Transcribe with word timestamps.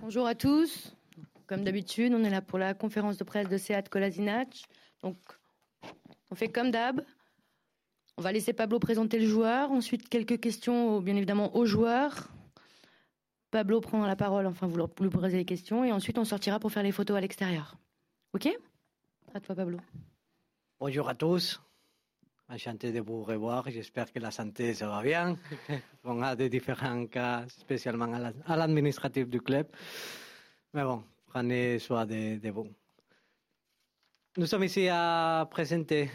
Bonjour 0.00 0.26
à 0.26 0.34
tous. 0.34 0.94
Comme 1.46 1.64
d'habitude, 1.64 2.12
on 2.12 2.22
est 2.22 2.30
là 2.30 2.42
pour 2.42 2.58
la 2.58 2.74
conférence 2.74 3.16
de 3.16 3.24
presse 3.24 3.48
de 3.48 3.56
Seat 3.56 3.88
Kolasinac. 3.88 4.64
Donc, 5.02 5.16
on 6.30 6.34
fait 6.34 6.48
comme 6.48 6.70
d'hab. 6.70 7.00
On 8.18 8.22
va 8.22 8.30
laisser 8.30 8.52
Pablo 8.52 8.78
présenter 8.78 9.18
le 9.18 9.26
joueur. 9.26 9.72
Ensuite, 9.72 10.08
quelques 10.08 10.38
questions, 10.38 11.00
bien 11.00 11.16
évidemment, 11.16 11.56
aux 11.56 11.64
joueurs. 11.64 12.28
Pablo 13.50 13.80
prend 13.80 14.04
la 14.04 14.16
parole, 14.16 14.46
enfin, 14.46 14.66
vous 14.66 14.76
lui 15.00 15.08
poser 15.08 15.38
les 15.38 15.44
questions. 15.46 15.82
Et 15.82 15.92
ensuite, 15.92 16.18
on 16.18 16.24
sortira 16.24 16.58
pour 16.58 16.70
faire 16.70 16.82
les 16.82 16.92
photos 16.92 17.16
à 17.16 17.20
l'extérieur. 17.20 17.76
OK? 18.34 18.48
À 19.32 19.40
toi, 19.40 19.54
Pablo. 19.54 19.78
Bonjour 20.78 21.08
à 21.08 21.14
tous. 21.14 21.60
Enchanté 22.48 22.92
de 22.92 23.00
vous 23.00 23.24
revoir. 23.24 23.68
J'espère 23.68 24.12
que 24.12 24.20
la 24.20 24.30
santé 24.30 24.72
se 24.72 24.84
va 24.84 25.02
bien. 25.02 25.36
On 26.04 26.22
a 26.22 26.36
des 26.36 26.48
différents 26.48 27.06
cas, 27.06 27.44
spécialement 27.48 28.12
à 28.46 28.56
l'administratif 28.56 29.28
du 29.28 29.40
club. 29.40 29.66
Mais 30.72 30.84
bon, 30.84 31.02
prenez 31.26 31.80
soin 31.80 32.06
de, 32.06 32.38
de 32.38 32.50
vous. 32.50 32.68
Nous 34.36 34.46
sommes 34.46 34.62
ici 34.62 34.86
à 34.88 35.48
présenter 35.50 36.08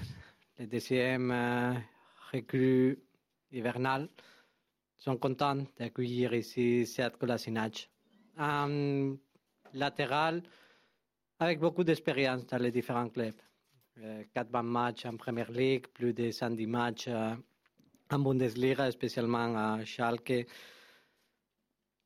le 0.57 0.67
deuxième 0.67 1.31
euh, 1.31 1.73
recrue 2.31 2.97
hivernal. 3.51 4.03
Nous 4.03 5.03
sommes 5.03 5.19
contents 5.19 5.65
d'accueillir 5.77 6.33
ici 6.33 6.85
Seat 6.85 7.17
Kolasinac, 7.17 7.89
un 8.37 9.17
latéral 9.73 10.43
avec 11.39 11.59
beaucoup 11.59 11.83
d'expérience 11.83 12.45
dans 12.45 12.57
les 12.57 12.71
différents 12.71 13.09
clubs. 13.09 13.35
4 14.33 14.55
euh, 14.55 14.61
matchs 14.61 15.05
en 15.05 15.17
Premier 15.17 15.45
League, 15.49 15.87
plus 15.87 16.13
de 16.13 16.31
110 16.31 16.67
matchs 16.67 17.05
euh, 17.07 17.35
en 18.09 18.19
Bundesliga, 18.19 18.91
spécialement 18.91 19.55
à 19.55 19.85
Schalke. 19.85 20.47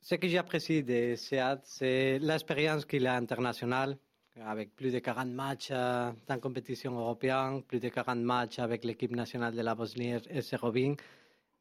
Ce 0.02 0.16
que 0.16 0.28
j'apprécie 0.28 0.84
de 0.84 1.16
Seat, 1.16 1.60
c'est 1.64 2.20
l'expérience 2.20 2.86
qu'il 2.86 3.08
a 3.08 3.16
internationale, 3.16 3.98
avec 4.42 4.76
plus 4.76 4.94
de 4.94 5.00
40 5.00 5.30
matchs 5.30 5.70
euh, 5.72 6.12
en 6.30 6.40
compétition 6.40 6.98
européenne, 6.98 7.64
plus 7.64 7.80
de 7.80 7.90
40 7.90 8.20
matchs 8.20 8.60
avec 8.60 8.84
l'équipe 8.84 9.16
nationale 9.16 9.56
de 9.56 9.62
la 9.62 9.76
Bosnie-Herzégovine, 9.76 10.96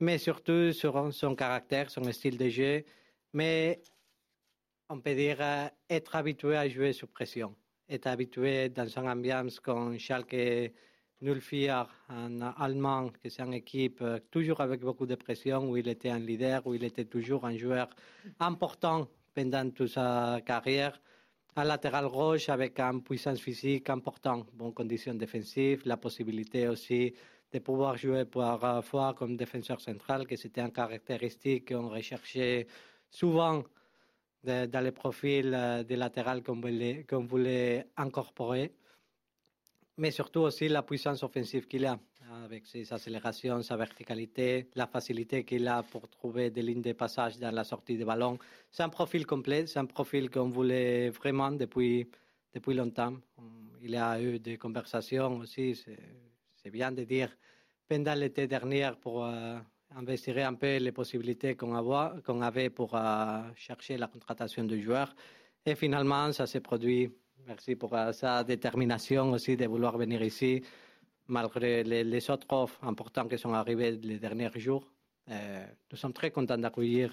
mais 0.00 0.18
surtout 0.18 0.72
sur 0.72 1.12
son 1.12 1.34
caractère, 1.34 1.90
son 1.90 2.10
style 2.12 2.36
de 2.36 2.48
jeu, 2.48 2.84
mais 3.32 3.80
on 4.88 5.00
peut 5.00 5.14
dire 5.14 5.38
être 5.88 6.16
habitué 6.16 6.56
à 6.56 6.68
jouer 6.68 6.92
sous 6.92 7.06
pression 7.06 7.54
est 7.88 8.06
habitué 8.06 8.68
dans 8.68 8.86
une 8.86 9.08
ambiance 9.08 9.60
comme 9.60 9.98
Schalke 9.98 10.72
04 11.22 11.88
en 12.10 12.40
allemand, 12.40 13.10
que 13.22 13.28
c'est 13.28 13.42
une 13.42 13.54
équipe 13.54 14.00
euh, 14.02 14.18
toujours 14.30 14.60
avec 14.60 14.80
beaucoup 14.80 15.06
de 15.06 15.14
pression, 15.14 15.70
où 15.70 15.76
il 15.76 15.88
était 15.88 16.10
un 16.10 16.18
leader, 16.18 16.66
où 16.66 16.74
il 16.74 16.84
était 16.84 17.04
toujours 17.04 17.46
un 17.46 17.56
joueur 17.56 17.88
important 18.40 19.08
pendant 19.34 19.70
toute 19.70 19.88
sa 19.88 20.40
carrière. 20.44 21.00
Un 21.56 21.64
latéral 21.64 22.08
gauche 22.08 22.48
avec 22.48 22.80
une 22.80 23.02
puissance 23.02 23.40
physique 23.40 23.88
importante, 23.88 24.50
bonnes 24.52 24.74
conditions 24.74 25.14
défensives, 25.14 25.82
la 25.84 25.96
possibilité 25.96 26.66
aussi 26.68 27.14
de 27.52 27.58
pouvoir 27.60 27.96
jouer 27.96 28.24
parfois 28.24 29.14
comme 29.14 29.36
défenseur 29.36 29.80
central, 29.80 30.26
que 30.26 30.34
c'était 30.34 30.60
une 30.60 30.72
caractéristique 30.72 31.68
qu'on 31.68 31.88
recherchait 31.88 32.66
souvent 33.08 33.62
dans 34.44 34.84
les 34.84 34.92
profils 34.92 35.52
euh, 35.54 35.82
des 35.82 35.96
latérales 35.96 36.42
qu'on 36.42 36.60
voulait, 36.60 37.04
qu'on 37.08 37.26
incorporer, 37.96 38.72
mais 39.96 40.10
surtout 40.10 40.40
aussi 40.40 40.68
la 40.68 40.82
puissance 40.82 41.22
offensive 41.22 41.66
qu'il 41.66 41.86
a, 41.86 41.98
avec 42.44 42.66
ses 42.66 42.92
accélérations, 42.92 43.62
sa 43.62 43.76
verticalité, 43.76 44.68
la 44.74 44.86
facilité 44.86 45.44
qu'il 45.44 45.66
a 45.68 45.82
pour 45.82 46.08
trouver 46.08 46.50
des 46.50 46.62
lignes 46.62 46.82
de 46.82 46.92
passage 46.92 47.38
dans 47.38 47.52
la 47.52 47.64
sortie 47.64 47.96
de 47.96 48.04
ballon. 48.04 48.38
C'est 48.70 48.82
un 48.82 48.88
profil 48.88 49.26
complet, 49.26 49.66
c'est 49.66 49.78
un 49.78 49.86
profil 49.86 50.30
qu'on 50.30 50.48
voulait 50.48 51.10
vraiment 51.10 51.52
depuis, 51.52 52.08
depuis 52.52 52.74
longtemps. 52.74 53.14
Il 53.82 53.94
a 53.96 54.20
eu 54.20 54.38
des 54.38 54.56
conversations 54.58 55.36
aussi, 55.38 55.74
c'est 56.56 56.70
bien 56.70 56.90
de 56.90 57.04
dire, 57.04 57.30
pendant 57.88 58.14
l'été 58.14 58.46
dernier 58.46 58.90
pour... 59.00 59.24
Euh, 59.24 59.58
investirait 59.96 60.42
un 60.42 60.54
peu 60.54 60.76
les 60.76 60.92
possibilités 60.92 61.56
qu'on 61.56 61.74
avait, 62.42 62.70
pour 62.70 62.94
euh, 62.94 63.42
chercher 63.56 63.96
la 63.96 64.08
contratation 64.08 64.64
de 64.64 64.76
joueurs. 64.78 65.14
Et 65.64 65.74
finalement, 65.74 66.32
ça 66.32 66.46
s'est 66.46 66.60
produit. 66.60 67.10
Merci 67.46 67.76
pour 67.76 67.94
euh, 67.94 68.12
sa 68.12 68.44
détermination 68.44 69.30
aussi 69.32 69.56
de 69.56 69.66
vouloir 69.66 69.96
venir 69.96 70.22
ici, 70.22 70.62
malgré 71.28 71.84
les, 71.84 72.30
autres 72.30 72.46
offres 72.50 72.82
importantes 72.84 73.30
qui 73.30 73.38
sont 73.38 73.52
arrivées 73.52 73.92
les 73.92 74.18
derniers 74.18 74.50
jours. 74.56 74.90
Euh, 75.30 75.66
nous 75.90 75.96
sommes 75.96 76.12
très 76.12 76.30
contents 76.30 76.58
d'accueillir 76.58 77.10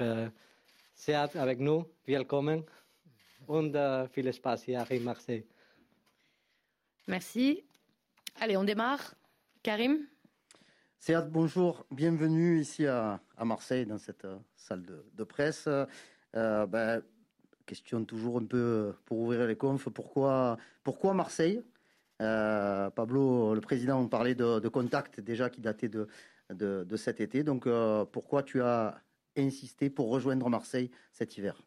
Seat 0.93 1.35
avec 1.35 1.59
nous. 1.59 1.85
Welcome. 2.07 2.63
Und 3.47 3.75
viel 4.13 4.31
Spaß 4.31 4.67
hier 4.67 4.81
à 4.81 4.99
Marseille. 4.99 5.45
Merci. 7.07 7.63
Allez, 8.39 8.55
on 8.55 8.63
démarre. 8.63 9.15
Karim? 9.63 10.10
Seat, 11.03 11.31
bonjour, 11.31 11.83
bienvenue 11.89 12.59
ici 12.59 12.85
à, 12.85 13.19
Marseille 13.43 13.87
dans 13.87 13.97
cette 13.97 14.23
euh, 14.25 14.37
salle 14.55 14.83
de, 14.83 15.23
presse. 15.23 15.67
Euh, 15.67 16.67
ben, 16.67 17.01
question 17.65 18.05
toujours 18.05 18.37
un 18.37 18.45
peu 18.45 18.57
euh, 18.57 18.91
pour 19.05 19.17
ouvrir 19.17 19.47
les 19.47 19.55
confs, 19.55 19.89
pourquoi, 19.89 20.57
Marseille? 21.15 21.63
Pablo, 22.19 23.55
le 23.55 23.61
président, 23.61 24.07
parlait 24.07 24.35
de, 24.35 24.59
de 24.59 24.67
contact 24.67 25.19
déjà 25.19 25.49
qui 25.49 25.59
datait 25.59 25.89
de, 25.89 26.95
cet 26.97 27.19
été. 27.19 27.41
Donc 27.41 27.67
pourquoi 28.11 28.43
tu 28.43 28.61
as 28.61 29.01
insisté 29.35 29.89
pour 29.89 30.11
rejoindre 30.11 30.47
Marseille 30.49 30.91
cet 31.13 31.35
hiver? 31.35 31.63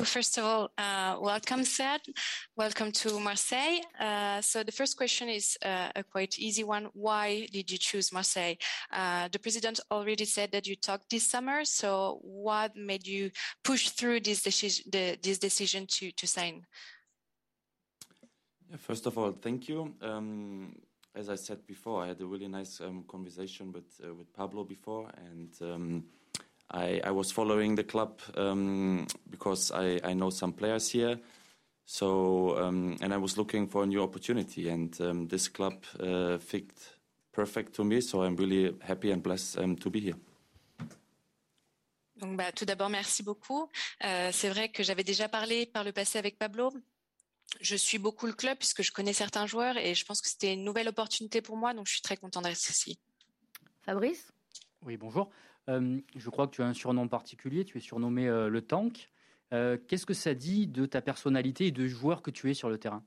First 0.00 0.38
of 0.38 0.44
all, 0.44 0.70
uh, 0.78 1.16
welcome, 1.20 1.64
Seth. 1.64 2.02
Welcome 2.56 2.92
to 2.92 3.20
Marseille. 3.20 3.80
Uh, 4.00 4.40
so 4.40 4.62
the 4.62 4.72
first 4.72 4.96
question 4.96 5.28
is 5.28 5.56
uh, 5.64 5.90
a 5.94 6.02
quite 6.02 6.38
easy 6.38 6.64
one. 6.64 6.88
Why 6.94 7.46
did 7.52 7.70
you 7.70 7.78
choose 7.78 8.12
Marseille? 8.12 8.54
Uh, 8.90 9.28
the 9.28 9.38
president 9.38 9.80
already 9.90 10.24
said 10.24 10.50
that 10.52 10.66
you 10.66 10.76
talked 10.76 11.10
this 11.10 11.28
summer. 11.28 11.64
So 11.64 12.20
what 12.22 12.76
made 12.76 13.06
you 13.06 13.30
push 13.62 13.90
through 13.90 14.20
this 14.20 14.42
decision, 14.42 14.84
the, 14.90 15.18
this 15.22 15.38
decision 15.38 15.86
to, 15.88 16.10
to 16.12 16.26
sign? 16.26 16.66
First 18.78 19.06
of 19.06 19.18
all, 19.18 19.32
thank 19.32 19.68
you. 19.68 19.94
Um, 20.00 20.74
as 21.14 21.28
I 21.28 21.34
said 21.34 21.66
before, 21.66 22.02
I 22.02 22.08
had 22.08 22.20
a 22.22 22.26
really 22.26 22.48
nice 22.48 22.80
um, 22.80 23.04
conversation 23.06 23.70
with 23.70 24.00
uh, 24.02 24.14
with 24.14 24.32
Pablo 24.32 24.64
before, 24.64 25.10
and 25.30 25.50
um, 25.60 26.04
I, 26.70 27.00
I 27.04 27.10
was 27.10 27.30
following 27.32 27.74
the 27.74 27.84
club 27.84 28.20
um, 28.36 29.06
because 29.30 29.70
I, 29.70 30.00
I 30.04 30.14
know 30.14 30.30
some 30.30 30.52
players 30.52 30.88
here. 30.90 31.18
So, 31.84 32.56
um, 32.58 32.96
and 33.02 33.12
I 33.12 33.18
was 33.18 33.36
looking 33.36 33.68
for 33.68 33.82
a 33.82 33.86
new 33.86 34.02
opportunity, 34.02 34.68
and 34.68 34.98
um, 35.00 35.26
this 35.28 35.48
club 35.48 35.84
uh, 36.00 36.38
fit 36.38 36.70
perfect 37.32 37.74
to 37.74 37.84
me. 37.84 38.00
So 38.00 38.22
I'm 38.22 38.36
really 38.36 38.74
happy 38.80 39.10
and 39.10 39.22
blessed 39.22 39.58
um, 39.58 39.76
to 39.76 39.90
be 39.90 40.00
here. 40.00 40.16
Donc, 42.16 42.36
bah, 42.36 42.52
tout 42.52 42.64
d'abord, 42.64 42.88
merci 42.88 43.24
beaucoup. 43.24 43.68
Euh, 44.04 44.30
c'est 44.32 44.48
vrai 44.48 44.68
que 44.68 44.84
j'avais 44.84 45.02
déjà 45.02 45.28
parlé 45.28 45.66
par 45.66 45.82
le 45.82 45.92
passé 45.92 46.18
avec 46.18 46.38
Pablo. 46.38 46.72
Je 47.60 47.74
suis 47.74 47.98
beaucoup 47.98 48.26
le 48.26 48.32
club 48.32 48.56
puisque 48.58 48.82
je 48.82 48.92
connais 48.92 49.12
certains 49.12 49.46
joueurs 49.46 49.76
et 49.76 49.94
je 49.94 50.04
pense 50.04 50.22
que 50.22 50.28
c'était 50.28 50.54
une 50.54 50.62
nouvelle 50.64 50.88
opportunité 50.88 51.42
pour 51.42 51.56
moi. 51.56 51.74
Donc, 51.74 51.86
je 51.88 51.94
suis 51.94 52.02
très 52.02 52.16
content 52.16 52.40
d'être 52.40 52.70
ici. 52.70 52.96
Fabrice? 53.84 54.32
Oui, 54.82 54.96
bonjour. 54.96 55.30
Euh, 55.68 56.00
je 56.16 56.30
crois 56.30 56.46
que 56.46 56.56
tu 56.56 56.62
as 56.62 56.66
un 56.66 56.74
surnom 56.74 57.08
particulier, 57.08 57.64
tu 57.64 57.78
es 57.78 57.80
surnommé 57.80 58.28
euh, 58.28 58.48
le 58.48 58.62
Tank. 58.62 59.10
Euh, 59.52 59.76
qu'est-ce 59.86 60.06
que 60.06 60.14
ça 60.14 60.34
dit 60.34 60.66
de 60.66 60.86
ta 60.86 61.00
personnalité 61.00 61.66
et 61.66 61.70
de 61.70 61.86
joueur 61.86 62.22
que 62.22 62.30
tu 62.30 62.50
es 62.50 62.54
sur 62.54 62.68
le 62.68 62.78
terrain? 62.78 63.04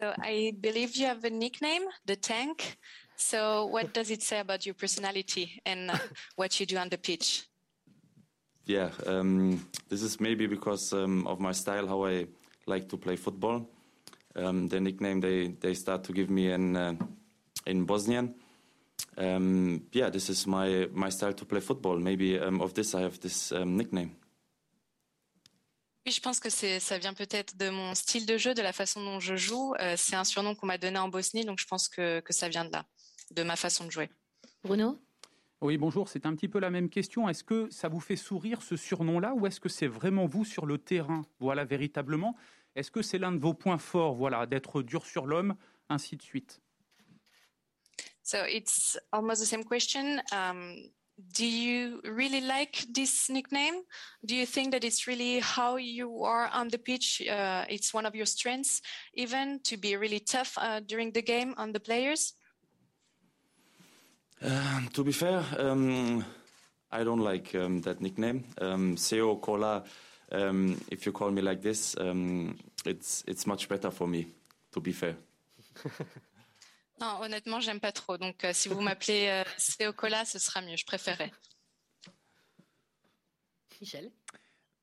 So 0.00 0.08
I 0.22 0.52
believe 0.52 0.96
you 0.96 1.06
have 1.06 1.24
a 1.24 1.30
nickname, 1.30 1.84
the 2.06 2.20
Tank. 2.20 2.76
So 3.16 3.66
what 3.66 3.94
does 3.94 4.10
it 4.10 4.22
say 4.22 4.38
about 4.38 4.66
your 4.66 4.74
personality 4.74 5.60
and 5.64 5.90
what 6.36 6.60
you 6.60 6.66
do 6.66 6.76
on 6.76 6.88
the 6.90 6.98
pitch? 6.98 7.48
Yeah, 8.66 8.90
um, 9.06 9.60
this 9.88 10.02
is 10.02 10.20
maybe 10.20 10.46
because 10.46 10.92
um, 10.92 11.26
of 11.26 11.40
my 11.40 11.52
style, 11.52 11.86
how 11.86 12.04
I 12.04 12.26
like 12.66 12.88
to 12.88 12.98
play 12.98 13.16
football. 13.16 13.66
Um, 14.34 14.68
the 14.68 14.80
nickname 14.80 15.20
they, 15.20 15.54
they 15.60 15.72
start 15.72 16.04
to 16.04 16.12
give 16.12 16.28
me 16.28 16.50
in 16.50 16.76
uh, 16.76 16.94
in 17.64 17.86
Bosnian. 17.86 18.34
Um, 19.18 19.80
yeah, 19.92 20.10
this 20.10 20.28
is 20.28 20.46
my 20.46 20.88
my 20.92 21.10
style 21.10 21.34
to 21.34 21.44
play 21.44 21.60
football. 21.60 21.98
Maybe 21.98 22.38
um, 22.38 22.60
of 22.60 22.74
this 22.74 22.94
I 22.94 23.02
have 23.02 23.18
this 23.20 23.52
um, 23.52 23.76
nickname. 23.76 24.10
Oui, 26.06 26.12
je 26.12 26.20
pense 26.20 26.38
que 26.38 26.50
ça 26.50 26.98
vient 26.98 27.14
peut-être 27.14 27.56
de 27.56 27.68
mon 27.68 27.94
style 27.96 28.26
de 28.26 28.38
jeu, 28.38 28.54
de 28.54 28.62
la 28.62 28.72
façon 28.72 29.02
dont 29.02 29.18
je 29.18 29.34
joue. 29.34 29.74
Euh, 29.80 29.94
c'est 29.96 30.14
un 30.14 30.22
surnom 30.22 30.54
qu'on 30.54 30.66
m'a 30.66 30.78
donné 30.78 30.98
en 31.00 31.08
Bosnie, 31.08 31.44
donc 31.44 31.58
je 31.58 31.66
pense 31.66 31.88
que, 31.88 32.20
que 32.20 32.32
ça 32.32 32.48
vient 32.48 32.64
de 32.64 32.70
là, 32.70 32.84
de 33.32 33.42
ma 33.42 33.56
façon 33.56 33.84
de 33.84 33.90
jouer. 33.90 34.08
Bruno? 34.62 35.00
Oui, 35.62 35.78
bonjour. 35.78 36.08
C'est 36.08 36.24
un 36.24 36.36
petit 36.36 36.46
peu 36.46 36.60
la 36.60 36.70
même 36.70 36.90
question. 36.90 37.28
Est-ce 37.28 37.42
que 37.42 37.68
ça 37.70 37.88
vous 37.88 37.98
fait 37.98 38.14
sourire 38.14 38.62
ce 38.62 38.76
surnom-là 38.76 39.34
ou 39.34 39.46
est-ce 39.48 39.58
que 39.58 39.68
c'est 39.68 39.88
vraiment 39.88 40.26
vous 40.26 40.44
sur 40.44 40.64
le 40.64 40.78
terrain? 40.78 41.22
Voilà, 41.40 41.64
véritablement. 41.64 42.36
Est-ce 42.76 42.92
que 42.92 43.02
c'est 43.02 43.18
l'un 43.18 43.32
de 43.32 43.40
vos 43.40 43.54
points 43.54 43.78
forts, 43.78 44.14
voilà, 44.14 44.46
d'être 44.46 44.82
dur 44.82 45.04
sur 45.06 45.26
l'homme, 45.26 45.56
ainsi 45.88 46.16
de 46.16 46.22
suite? 46.22 46.60
So 48.26 48.42
it's 48.42 48.96
almost 49.12 49.38
the 49.38 49.46
same 49.46 49.62
question. 49.62 50.20
Um, 50.32 50.90
do 51.32 51.46
you 51.46 52.00
really 52.02 52.40
like 52.40 52.84
this 52.92 53.30
nickname? 53.30 53.82
Do 54.24 54.34
you 54.34 54.44
think 54.46 54.72
that 54.72 54.82
it's 54.82 55.06
really 55.06 55.38
how 55.38 55.76
you 55.76 56.24
are 56.24 56.48
on 56.48 56.66
the 56.68 56.78
pitch? 56.78 57.22
Uh, 57.22 57.64
it's 57.68 57.94
one 57.94 58.04
of 58.04 58.16
your 58.16 58.26
strengths, 58.26 58.82
even 59.14 59.60
to 59.62 59.76
be 59.76 59.94
really 59.94 60.18
tough 60.18 60.58
uh, 60.58 60.80
during 60.80 61.12
the 61.12 61.22
game 61.22 61.54
on 61.56 61.70
the 61.70 61.78
players? 61.78 62.32
Uh, 64.42 64.80
to 64.92 65.04
be 65.04 65.12
fair, 65.12 65.44
um, 65.58 66.24
I 66.90 67.04
don't 67.04 67.20
like 67.22 67.54
um, 67.54 67.80
that 67.82 68.00
nickname. 68.00 68.42
Um, 68.60 68.96
Seo 68.96 69.40
Kola, 69.40 69.84
um, 70.32 70.80
if 70.90 71.06
you 71.06 71.12
call 71.12 71.30
me 71.30 71.42
like 71.42 71.62
this, 71.62 71.96
um, 71.96 72.58
it's, 72.84 73.22
it's 73.28 73.46
much 73.46 73.68
better 73.68 73.92
for 73.92 74.08
me, 74.08 74.26
to 74.72 74.80
be 74.80 74.90
fair. 74.90 75.14
Non, 77.00 77.18
honnêtement, 77.20 77.60
j'aime 77.60 77.80
pas 77.80 77.92
trop. 77.92 78.16
Donc, 78.16 78.44
euh, 78.44 78.52
si 78.54 78.68
vous 78.68 78.80
m'appelez 78.80 79.28
euh, 79.28 79.44
Seo 79.58 79.92
Kola, 79.92 80.24
ce 80.24 80.38
sera 80.38 80.62
mieux. 80.62 80.76
Je 80.76 80.86
préférerais. 80.86 81.30
Michel? 83.80 84.10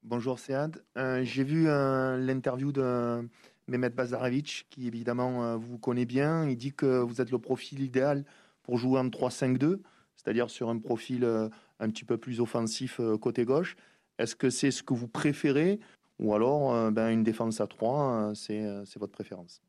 Bonjour 0.03 0.37
Sead. 0.37 0.83
Euh, 0.97 1.23
J'ai 1.23 1.43
vu 1.43 1.67
euh, 1.67 2.17
l'interview 2.17 2.71
de 2.71 3.27
Mehmet 3.67 3.89
Bazarevic, 3.89 4.67
qui 4.69 4.87
évidemment 4.87 5.43
euh, 5.43 5.55
vous 5.55 5.79
connaît 5.79 6.05
bien. 6.05 6.47
Il 6.47 6.57
dit 6.57 6.73
que 6.73 6.99
vous 6.99 7.19
êtes 7.21 7.31
le 7.31 7.39
profil 7.39 7.81
idéal 7.81 8.25
pour 8.61 8.77
jouer 8.77 8.99
en 8.99 9.07
3-5-2, 9.07 9.81
c'est-à-dire 10.15 10.49
sur 10.49 10.69
un 10.69 10.77
profil 10.77 11.23
euh, 11.23 11.49
un 11.79 11.89
petit 11.89 12.05
peu 12.05 12.17
plus 12.17 12.39
offensif 12.41 12.99
euh, 12.99 13.17
côté 13.17 13.45
gauche. 13.45 13.75
Est-ce 14.19 14.35
que 14.35 14.51
c'est 14.51 14.71
ce 14.71 14.83
que 14.83 14.93
vous 14.93 15.07
préférez? 15.07 15.79
Ou 16.19 16.35
alors 16.35 16.73
euh, 16.73 16.91
ben, 16.91 17.09
une 17.09 17.23
défense 17.23 17.59
à 17.59 17.67
3, 17.67 18.11
euh, 18.11 18.33
c'est 18.35 18.61
euh, 18.63 18.85
c'est 18.85 18.99
votre 18.99 19.13
préférence? 19.13 19.61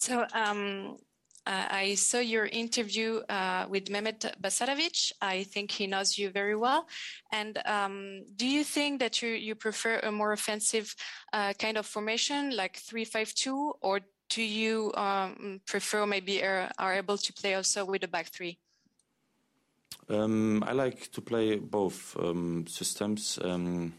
So 0.00 0.26
um, 0.32 0.96
uh, 1.46 1.66
I 1.70 1.94
saw 1.94 2.20
your 2.20 2.46
interview 2.46 3.20
uh, 3.28 3.66
with 3.68 3.90
Mehmet 3.90 4.34
Basarovic. 4.40 5.12
I 5.20 5.42
think 5.44 5.70
he 5.70 5.86
knows 5.86 6.16
you 6.16 6.30
very 6.30 6.56
well. 6.56 6.86
And 7.32 7.60
um, 7.66 8.24
do 8.36 8.46
you 8.46 8.64
think 8.64 9.00
that 9.00 9.20
you, 9.20 9.28
you 9.28 9.54
prefer 9.54 9.98
a 9.98 10.10
more 10.10 10.32
offensive 10.32 10.94
uh, 11.34 11.52
kind 11.58 11.76
of 11.76 11.84
formation, 11.84 12.56
like 12.56 12.76
three-five-two, 12.78 13.74
or 13.82 14.00
do 14.30 14.42
you 14.42 14.90
um, 14.94 15.60
prefer 15.66 16.06
maybe 16.06 16.42
are, 16.42 16.70
are 16.78 16.94
able 16.94 17.18
to 17.18 17.32
play 17.34 17.54
also 17.54 17.84
with 17.84 18.02
a 18.02 18.08
back 18.08 18.28
three? 18.28 18.58
Um, 20.08 20.64
I 20.66 20.72
like 20.72 21.10
to 21.12 21.20
play 21.20 21.56
both 21.56 22.16
um, 22.18 22.64
systems. 22.66 23.38
Um, 23.42 23.92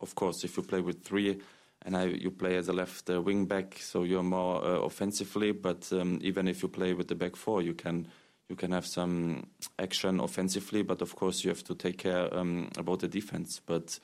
of 0.00 0.14
course, 0.14 0.42
if 0.42 0.56
you 0.56 0.64
play 0.64 0.80
with 0.80 1.04
three 1.04 1.40
and 1.86 1.96
I, 1.96 2.06
you 2.06 2.32
play 2.32 2.56
as 2.56 2.68
a 2.68 2.72
left 2.72 3.08
uh, 3.08 3.22
wing 3.22 3.46
back, 3.46 3.78
so 3.78 4.02
you're 4.02 4.22
more 4.22 4.62
uh, 4.62 4.80
offensively. 4.80 5.52
But 5.52 5.90
um, 5.92 6.18
even 6.20 6.48
if 6.48 6.62
you 6.62 6.68
play 6.68 6.92
with 6.92 7.06
the 7.08 7.14
back 7.14 7.36
four, 7.36 7.62
you 7.62 7.74
can 7.74 8.08
you 8.48 8.56
can 8.56 8.72
have 8.72 8.86
some 8.86 9.46
action 9.78 10.20
offensively. 10.20 10.82
But 10.82 11.00
of 11.00 11.14
course, 11.14 11.44
you 11.44 11.50
have 11.50 11.64
to 11.64 11.74
take 11.74 11.98
care 11.98 12.28
um, 12.36 12.68
about 12.76 13.00
the 13.00 13.08
defense. 13.08 13.60
But 13.64 13.98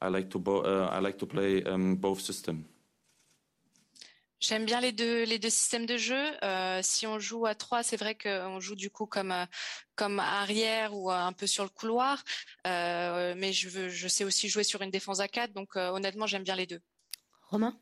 I 0.00 0.08
like 0.08 0.30
to 0.30 0.38
bo- 0.38 0.62
uh, 0.62 0.88
I 0.92 1.00
like 1.00 1.18
to 1.18 1.26
play 1.26 1.62
um, 1.64 1.96
both 1.96 2.20
systems. 2.20 2.64
J'aime 4.40 4.66
bien 4.66 4.80
les 4.82 4.92
deux, 4.92 5.24
les 5.24 5.38
deux 5.38 5.48
systèmes 5.48 5.86
de 5.86 5.96
jeu. 5.96 6.22
Euh, 6.42 6.80
si 6.82 7.06
on 7.06 7.18
joue 7.18 7.46
à 7.46 7.54
trois, 7.54 7.82
c'est 7.82 7.96
vrai 7.96 8.14
qu'on 8.14 8.60
joue 8.60 8.74
du 8.74 8.90
coup 8.90 9.06
comme, 9.06 9.34
comme 9.94 10.20
arrière 10.20 10.94
ou 10.94 11.10
un 11.10 11.32
peu 11.32 11.46
sur 11.46 11.64
le 11.64 11.70
couloir. 11.70 12.22
Euh, 12.66 13.34
mais 13.38 13.54
je, 13.54 13.70
veux, 13.70 13.88
je 13.88 14.06
sais 14.06 14.22
aussi 14.22 14.50
jouer 14.50 14.62
sur 14.62 14.82
une 14.82 14.90
défense 14.90 15.20
à 15.20 15.28
quatre. 15.28 15.54
Donc 15.54 15.76
euh, 15.76 15.88
honnêtement, 15.88 16.26
j'aime 16.26 16.42
bien 16.42 16.56
les 16.56 16.66
deux. 16.66 16.80
Romain 17.54 17.78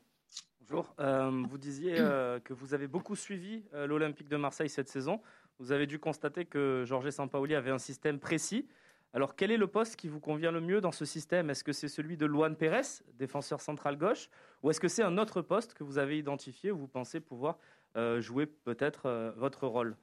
Bonjour. 0.59 0.93
Euh, 0.99 1.31
vous 1.49 1.57
disiez 1.57 1.95
euh, 1.97 2.39
que 2.39 2.53
vous 2.53 2.75
avez 2.75 2.87
beaucoup 2.87 3.15
suivi 3.15 3.63
euh, 3.73 3.87
l'Olympique 3.87 4.29
de 4.29 4.37
Marseille 4.37 4.69
cette 4.69 4.87
saison. 4.87 5.19
Vous 5.57 5.71
avez 5.71 5.87
dû 5.87 5.97
constater 5.97 6.45
que 6.45 6.83
Jorge 6.85 7.09
Sampaoli 7.09 7.55
avait 7.55 7.71
un 7.71 7.79
système 7.79 8.19
précis. 8.19 8.67
Alors, 9.13 9.35
quel 9.35 9.49
est 9.49 9.57
le 9.57 9.65
poste 9.65 9.95
qui 9.95 10.09
vous 10.09 10.19
convient 10.19 10.51
le 10.51 10.61
mieux 10.61 10.79
dans 10.79 10.91
ce 10.91 11.05
système? 11.05 11.49
Est-ce 11.49 11.63
que 11.63 11.73
c'est 11.73 11.87
celui 11.87 12.17
de 12.17 12.27
Luan 12.27 12.55
Pérez, 12.55 13.01
défenseur 13.15 13.61
central 13.61 13.97
gauche, 13.97 14.29
ou 14.61 14.69
est-ce 14.69 14.79
que 14.79 14.87
c'est 14.87 15.01
un 15.01 15.17
autre 15.17 15.41
poste 15.41 15.73
que 15.73 15.83
vous 15.83 15.97
avez 15.97 16.19
identifié 16.19 16.69
où 16.69 16.77
vous 16.77 16.87
pensez 16.87 17.19
pouvoir 17.19 17.57
jouer 18.19 18.45
peut-être 18.45 19.33
votre 19.37 19.65
rôle? 19.65 19.97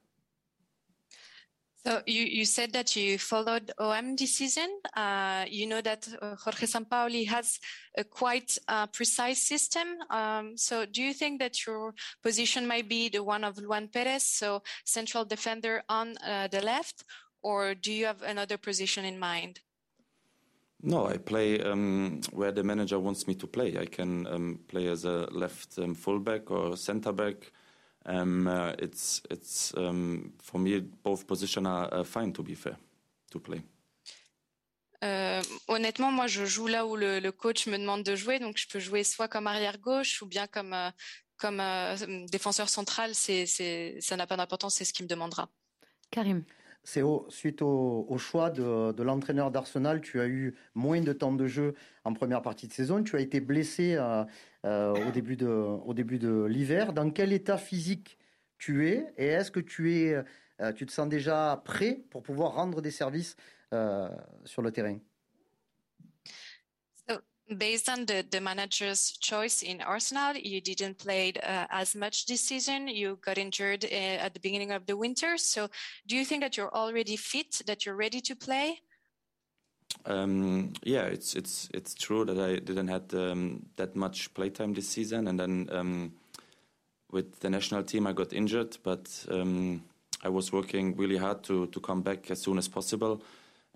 So 1.86 2.02
you, 2.06 2.24
you 2.24 2.44
said 2.44 2.74
that 2.74 2.94
you 2.94 3.18
followed 3.18 3.72
OM 3.78 4.14
decision. 4.14 4.68
Uh, 4.94 5.46
you 5.48 5.66
know 5.66 5.80
that 5.80 6.06
uh, 6.20 6.36
Jorge 6.36 6.66
Sampaoli 6.66 7.26
has 7.26 7.58
a 7.96 8.04
quite 8.04 8.58
uh, 8.68 8.86
precise 8.88 9.42
system. 9.42 9.88
Um, 10.10 10.58
so 10.58 10.84
do 10.84 11.02
you 11.02 11.14
think 11.14 11.40
that 11.40 11.66
your 11.66 11.94
position 12.22 12.66
might 12.66 12.86
be 12.88 13.08
the 13.08 13.24
one 13.24 13.44
of 13.44 13.56
Luan 13.56 13.88
Perez, 13.88 14.24
so 14.24 14.62
central 14.84 15.24
defender 15.24 15.82
on 15.88 16.18
uh, 16.18 16.48
the 16.48 16.60
left, 16.60 17.04
or 17.42 17.74
do 17.74 17.92
you 17.92 18.04
have 18.04 18.20
another 18.22 18.58
position 18.58 19.06
in 19.06 19.18
mind? 19.18 19.60
No, 20.82 21.06
I 21.06 21.16
play 21.16 21.62
um, 21.62 22.20
where 22.32 22.52
the 22.52 22.62
manager 22.62 22.98
wants 22.98 23.26
me 23.26 23.34
to 23.36 23.46
play. 23.46 23.78
I 23.78 23.86
can 23.86 24.26
um, 24.26 24.60
play 24.68 24.86
as 24.88 25.06
a 25.06 25.28
left 25.30 25.78
um, 25.78 25.94
fullback 25.94 26.50
or 26.50 26.76
centre 26.76 27.12
back. 27.12 27.52
Um, 28.06 28.46
uh, 28.46 28.72
it's 28.78 29.22
it's 29.30 29.74
um, 29.76 30.32
for 30.38 30.58
me 30.58 30.80
both 30.80 31.26
positions 31.26 31.66
are 31.66 31.88
uh, 31.92 32.04
fine 32.04 32.32
to 32.32 32.42
be 32.42 32.54
fair 32.54 32.76
to 33.30 33.38
play. 33.38 33.62
Euh, 35.02 35.40
honnêtement, 35.68 36.12
moi, 36.12 36.26
je 36.26 36.44
joue 36.44 36.66
là 36.66 36.86
où 36.86 36.94
le, 36.94 37.20
le, 37.20 37.32
coach 37.32 37.66
me 37.66 37.78
demande 37.78 38.02
de 38.02 38.14
jouer, 38.14 38.38
donc 38.38 38.58
je 38.58 38.68
peux 38.68 38.78
jouer 38.78 39.02
soit 39.02 39.28
comme 39.28 39.46
arrière 39.46 39.78
gauche 39.78 40.20
ou 40.20 40.26
bien 40.26 40.46
comme 40.46 40.74
euh, 40.74 40.90
comme 41.38 41.60
euh, 41.60 41.96
défenseur 42.30 42.68
central. 42.68 43.14
C'est 43.14 43.46
ça 43.46 44.16
n'a 44.16 44.26
pas 44.26 44.36
d'importance, 44.36 44.74
c'est 44.74 44.84
ce 44.84 44.92
qu'il 44.92 45.04
me 45.04 45.08
demandera. 45.08 45.48
Karim. 46.10 46.44
C'est 46.82 47.02
au, 47.02 47.26
suite 47.28 47.60
au, 47.60 48.06
au, 48.08 48.16
choix 48.16 48.48
de, 48.48 48.92
de 48.92 49.02
l'entraîneur 49.02 49.50
d'Arsenal, 49.50 50.00
tu 50.00 50.18
as 50.18 50.26
eu 50.26 50.56
moins 50.74 51.02
de 51.02 51.12
temps 51.12 51.32
de 51.32 51.46
jeu 51.46 51.74
en 52.04 52.14
première 52.14 52.40
partie 52.40 52.68
de 52.68 52.72
saison. 52.72 53.02
Tu 53.02 53.16
as 53.16 53.20
été 53.20 53.40
blessé 53.40 53.96
euh, 53.96 54.24
euh, 54.66 55.08
au 55.08 55.10
début 55.10 55.36
de, 55.36 55.46
au 55.48 55.94
début 55.94 56.18
de 56.18 56.44
l'hiver. 56.44 56.92
Dans 56.92 57.10
quel 57.10 57.32
état 57.32 57.58
physique 57.58 58.18
tu 58.58 58.88
es 58.88 59.12
Et 59.16 59.26
est-ce 59.26 59.50
que 59.50 59.60
tu, 59.60 60.14
euh, 60.14 60.72
te 60.72 60.90
sens 60.90 61.08
déjà 61.08 61.62
prêt 61.64 62.02
pour 62.10 62.22
pouvoir 62.22 62.54
rendre 62.54 62.80
des 62.82 62.90
services 62.90 63.36
sur 64.44 64.62
le 64.62 64.70
terrain? 64.72 64.98
Based 67.50 67.88
on 67.88 68.04
the, 68.04 68.24
the 68.30 68.40
manager's 68.40 69.18
choice 69.18 69.64
in 69.64 69.80
Arsenal, 69.80 70.36
you 70.36 70.60
didn't 70.60 70.98
play 70.98 71.32
uh, 71.42 71.66
as 71.68 71.96
much 71.96 72.26
this 72.26 72.42
season. 72.42 72.86
You 72.86 73.18
got 73.26 73.38
injured 73.38 73.84
uh, 73.84 74.22
at 74.22 74.34
the 74.34 74.40
beginning 74.40 74.70
of 74.70 74.86
the 74.86 74.96
winter. 74.96 75.36
So, 75.36 75.66
do 76.06 76.14
you 76.14 76.24
think 76.24 76.42
that 76.42 76.56
you're 76.56 76.72
already 76.72 77.16
fit, 77.16 77.60
that 77.66 77.84
you're 77.84 77.96
ready 77.96 78.20
to 78.20 78.36
play? 78.36 78.80
Um, 80.06 80.72
yeah, 80.82 81.04
it's 81.04 81.34
it's 81.34 81.68
it's 81.74 81.94
true 81.94 82.24
that 82.24 82.38
I 82.38 82.56
didn't 82.56 82.88
had 82.88 83.12
um, 83.14 83.66
that 83.76 83.94
much 83.94 84.32
playtime 84.34 84.74
this 84.74 84.88
season, 84.88 85.28
and 85.28 85.38
then 85.38 85.68
um, 85.72 86.12
with 87.12 87.40
the 87.40 87.50
national 87.50 87.82
team 87.82 88.06
I 88.06 88.12
got 88.12 88.32
injured, 88.32 88.78
but 88.82 89.26
um, 89.30 89.82
I 90.22 90.28
was 90.28 90.52
working 90.52 90.96
really 90.96 91.16
hard 91.18 91.42
to 91.44 91.66
to 91.66 91.80
come 91.80 92.02
back 92.02 92.30
as 92.30 92.40
soon 92.40 92.58
as 92.58 92.68
possible. 92.68 93.22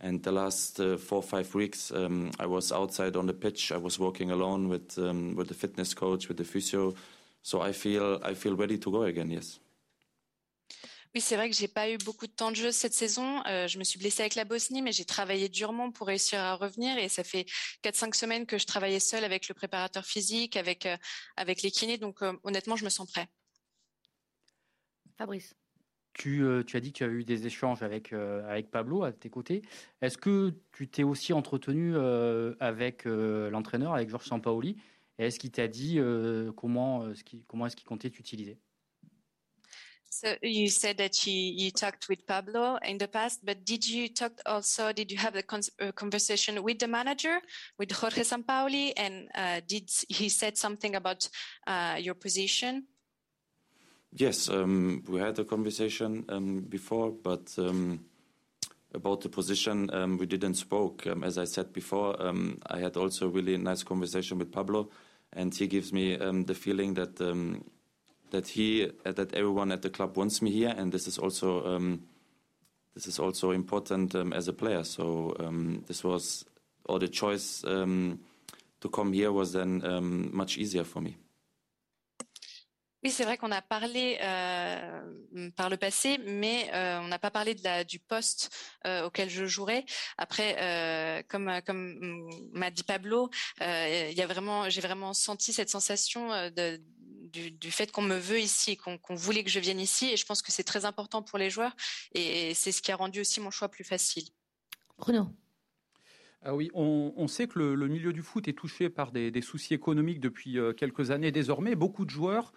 And 0.00 0.22
the 0.22 0.32
last 0.32 0.80
uh, 0.80 0.96
four 0.96 1.22
five 1.22 1.54
weeks, 1.54 1.92
um, 1.92 2.30
I 2.40 2.46
was 2.46 2.72
outside 2.72 3.16
on 3.16 3.26
the 3.26 3.32
pitch. 3.32 3.70
I 3.70 3.76
was 3.76 3.98
working 3.98 4.30
alone 4.30 4.68
with 4.68 4.98
um, 4.98 5.36
with 5.36 5.48
the 5.48 5.54
fitness 5.54 5.94
coach, 5.94 6.28
with 6.28 6.36
the 6.36 6.44
physio. 6.44 6.94
So 7.42 7.60
I 7.60 7.72
feel 7.72 8.18
I 8.22 8.34
feel 8.34 8.56
ready 8.56 8.78
to 8.78 8.90
go 8.90 9.02
again. 9.02 9.30
Yes. 9.30 9.60
Oui, 11.14 11.20
c'est 11.20 11.36
vrai 11.36 11.48
que 11.48 11.54
j'ai 11.54 11.68
pas 11.68 11.88
eu 11.90 11.96
beaucoup 11.98 12.26
de 12.26 12.32
temps 12.32 12.50
de 12.50 12.56
jeu 12.56 12.72
cette 12.72 12.92
saison. 12.92 13.44
Euh, 13.46 13.68
je 13.68 13.78
me 13.78 13.84
suis 13.84 13.98
blessée 13.98 14.22
avec 14.22 14.34
la 14.34 14.44
Bosnie, 14.44 14.82
mais 14.82 14.90
j'ai 14.90 15.04
travaillé 15.04 15.48
durement 15.48 15.92
pour 15.92 16.08
réussir 16.08 16.40
à 16.40 16.54
revenir. 16.54 16.98
Et 16.98 17.08
ça 17.08 17.22
fait 17.22 17.46
4-5 17.84 18.14
semaines 18.14 18.46
que 18.46 18.58
je 18.58 18.66
travaillais 18.66 19.00
seule 19.00 19.24
avec 19.24 19.48
le 19.48 19.54
préparateur 19.54 20.04
physique, 20.04 20.56
avec 20.56 20.86
euh, 20.86 20.96
avec 21.36 21.62
les 21.62 21.70
kinés. 21.70 21.98
Donc 21.98 22.22
euh, 22.22 22.32
honnêtement, 22.42 22.76
je 22.76 22.84
me 22.84 22.90
sens 22.90 23.10
prêt. 23.10 23.28
Fabrice. 25.16 25.54
Tu, 26.14 26.44
euh, 26.44 26.62
tu, 26.62 26.76
as 26.76 26.80
dit 26.80 26.92
que 26.92 26.98
tu 26.98 27.04
as 27.04 27.08
eu 27.08 27.24
des 27.24 27.46
échanges 27.46 27.82
avec, 27.82 28.12
euh, 28.12 28.48
avec 28.48 28.70
Pablo 28.70 29.02
à 29.02 29.12
tes 29.12 29.30
côtés. 29.30 29.62
Est-ce 30.00 30.16
que 30.16 30.54
tu 30.72 30.88
t'es 30.88 31.02
aussi 31.02 31.32
entretenu 31.32 31.92
euh, 31.96 32.54
avec 32.60 33.04
l'entraîneur, 33.04 33.94
avec 33.94 34.08
Georges 34.08 34.26
Sampaoli? 34.26 34.76
Et 35.18 35.26
est-ce 35.26 35.38
qu'il 35.38 35.50
t'a 35.50 35.68
dit 35.68 35.98
comment, 36.56 37.14
ce 37.14 37.22
qui, 37.22 37.44
comment 37.46 37.66
est-ce 37.66 37.76
qu'il 37.76 37.86
comptait 37.86 38.10
t'utiliser? 38.10 38.58
So 40.14 40.36
you 40.42 40.68
said 40.68 40.98
that 40.98 41.26
you, 41.26 41.34
you 41.34 41.72
talked 41.72 42.08
with 42.08 42.24
Pablo 42.24 42.78
in 42.84 42.98
the 42.98 43.08
past, 43.08 43.44
but 43.44 43.64
did 43.64 43.84
you 43.84 44.08
talk 44.08 44.40
also, 44.46 44.92
did 44.92 45.10
you 45.10 45.18
have 45.18 45.34
a, 45.34 45.42
con 45.42 45.60
conversation 45.96 46.62
with 46.62 46.78
the 46.78 46.86
manager, 46.86 47.40
with 47.80 47.90
Jorge 47.90 48.22
Sampaoli, 48.22 48.92
and 48.96 49.28
uh, 49.34 49.60
did 49.66 49.90
he 50.08 50.28
said 50.28 50.56
something 50.56 50.94
about 50.94 51.28
uh, 51.66 51.96
your 51.98 52.14
position? 52.14 52.84
Yes, 54.12 54.48
um, 54.48 55.02
we 55.08 55.18
had 55.18 55.36
a 55.40 55.44
conversation 55.44 56.24
um, 56.28 56.60
before, 56.60 57.10
but 57.10 57.52
um, 57.58 58.04
about 58.94 59.20
the 59.20 59.28
position 59.28 59.92
um, 59.92 60.16
we 60.16 60.26
didn't 60.26 60.54
spoke. 60.54 61.08
Um, 61.08 61.24
as 61.24 61.38
I 61.38 61.44
said 61.44 61.72
before, 61.72 62.22
um, 62.22 62.60
I 62.68 62.78
had 62.78 62.96
also 62.96 63.26
a 63.26 63.30
really 63.30 63.56
nice 63.56 63.82
conversation 63.82 64.38
with 64.38 64.52
Pablo, 64.52 64.90
and 65.32 65.52
he 65.52 65.66
gives 65.66 65.92
me 65.92 66.14
the 66.14 66.54
feeling 66.54 66.94
that 66.94 67.20
that 68.34 68.48
he 68.48 68.90
uh, 69.06 69.12
that 69.12 69.32
everyone 69.32 69.72
at 69.72 69.80
the 69.80 69.90
club 69.90 70.16
wants 70.16 70.42
me 70.42 70.50
here, 70.50 70.74
and 70.76 70.92
this 70.92 71.06
is 71.06 71.18
also 71.18 71.98
this 72.94 73.06
is 73.06 73.18
also 73.18 73.52
important 73.52 74.14
um, 74.14 74.32
as 74.32 74.48
a 74.48 74.52
player. 74.52 74.84
So 74.84 75.34
um, 75.40 75.82
this 75.86 76.04
was, 76.04 76.44
or 76.84 76.98
the 76.98 77.08
choice 77.08 77.64
um, 77.64 78.20
to 78.80 78.88
come 78.88 79.12
here 79.12 79.32
was 79.32 79.52
then 79.52 79.82
um, 79.84 80.30
much 80.32 80.58
easier 80.58 80.84
for 80.84 81.02
me. 81.02 81.16
Oui, 83.02 83.10
c'est 83.10 83.24
vrai 83.24 83.36
qu'on 83.36 83.52
a 83.52 83.60
parlé 83.60 84.16
euh, 84.22 85.50
par 85.56 85.68
le 85.68 85.76
passé, 85.76 86.16
mais 86.24 86.70
euh, 86.72 87.00
on 87.02 87.08
n'a 87.08 87.18
pas 87.18 87.30
parlé 87.30 87.54
de 87.54 87.62
la, 87.62 87.84
du 87.84 87.98
poste 87.98 88.50
euh, 88.86 89.04
auquel 89.04 89.28
je 89.28 89.44
jouerais. 89.44 89.84
Après, 90.16 90.56
euh, 90.58 91.22
comme 91.28 91.52
comme 91.66 92.30
m'a 92.54 92.70
dit 92.70 92.82
Pablo, 92.82 93.28
euh, 93.60 94.08
il 94.10 94.16
y 94.16 94.22
a 94.22 94.26
vraiment, 94.26 94.70
j'ai 94.70 94.80
vraiment 94.80 95.12
senti 95.12 95.52
cette 95.52 95.68
sensation 95.68 96.32
euh, 96.32 96.48
de, 96.48 96.80
du, 97.34 97.50
du, 97.50 97.70
fait 97.70 97.92
qu'on 97.92 98.02
me 98.02 98.16
veut 98.16 98.40
ici, 98.40 98.76
qu'on 98.76 98.96
qu 98.96 99.14
voulait 99.14 99.44
que 99.44 99.50
je 99.50 99.60
vienne 99.60 99.80
ici, 99.80 100.10
et 100.12 100.16
je 100.16 100.24
pense 100.24 100.40
que 100.40 100.52
c'est 100.52 100.64
très 100.64 100.84
important 100.84 101.22
pour 101.22 101.38
les 101.38 101.50
joueurs, 101.50 101.76
et 102.14 102.54
c'est 102.54 102.72
ce 102.72 102.80
qui 102.80 102.92
a 102.92 102.96
rendu 102.96 103.20
aussi 103.20 103.40
mon 103.40 103.50
choix 103.50 103.68
plus 103.68 103.84
facile. 103.84 104.24
Bruno. 104.98 105.28
Ah 106.42 106.54
oui, 106.54 106.70
on, 106.74 107.12
on, 107.16 107.26
sait 107.26 107.46
que 107.46 107.58
le, 107.58 107.74
le, 107.74 107.88
milieu 107.88 108.12
du 108.12 108.22
foot 108.22 108.48
est 108.48 108.52
touché 108.52 108.90
par 108.90 109.12
des, 109.12 109.30
des 109.30 109.40
soucis 109.40 109.74
économiques 109.74 110.20
depuis 110.20 110.58
quelques 110.76 111.10
années 111.10 111.32
désormais. 111.32 111.74
Beaucoup 111.74 112.04
de 112.04 112.10
joueurs 112.10 112.52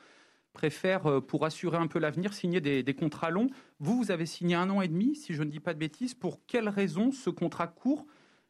préfèrent, 0.57 1.05
euh, 1.05 1.21
pour 1.21 1.45
assurer 1.45 1.77
un 1.77 1.87
peu 1.87 1.99
l'avenir, 1.99 2.33
signer 2.33 2.59
des, 2.59 2.81
des, 2.81 2.93
contrats 2.95 3.29
longs. 3.29 3.49
Vous, 3.79 3.95
vous 3.95 4.11
avez 4.11 4.25
signé 4.25 4.55
un 4.55 4.69
an 4.71 4.81
et 4.81 4.87
demi, 4.87 5.15
si 5.15 5.33
je 5.33 5.43
ne 5.43 5.49
dis 5.49 5.59
pas 5.59 5.73
de 5.73 5.79
bêtises. 5.79 6.15
Pour 6.15 6.45
quelles 6.47 6.67
raisons 6.67 7.11
ce 7.11 7.29
contrat 7.29 7.67
court? 7.67 8.07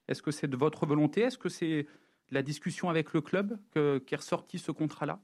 Est-ce 0.08 0.22
que 0.22 0.32
c'est 0.32 0.48
de 0.48 0.56
votre 0.56 0.86
volonté? 0.86 1.22
Est-ce 1.22 1.38
que 1.38 1.50
c'est 1.50 1.86
la 2.32 2.42
discussion 2.42 2.90
avec 2.90 3.14
le 3.14 3.22
club 3.22 3.60
qu'est 3.74 4.16
ressorti 4.16 4.58
ce 4.58 4.72
contrat-là? 4.72 5.20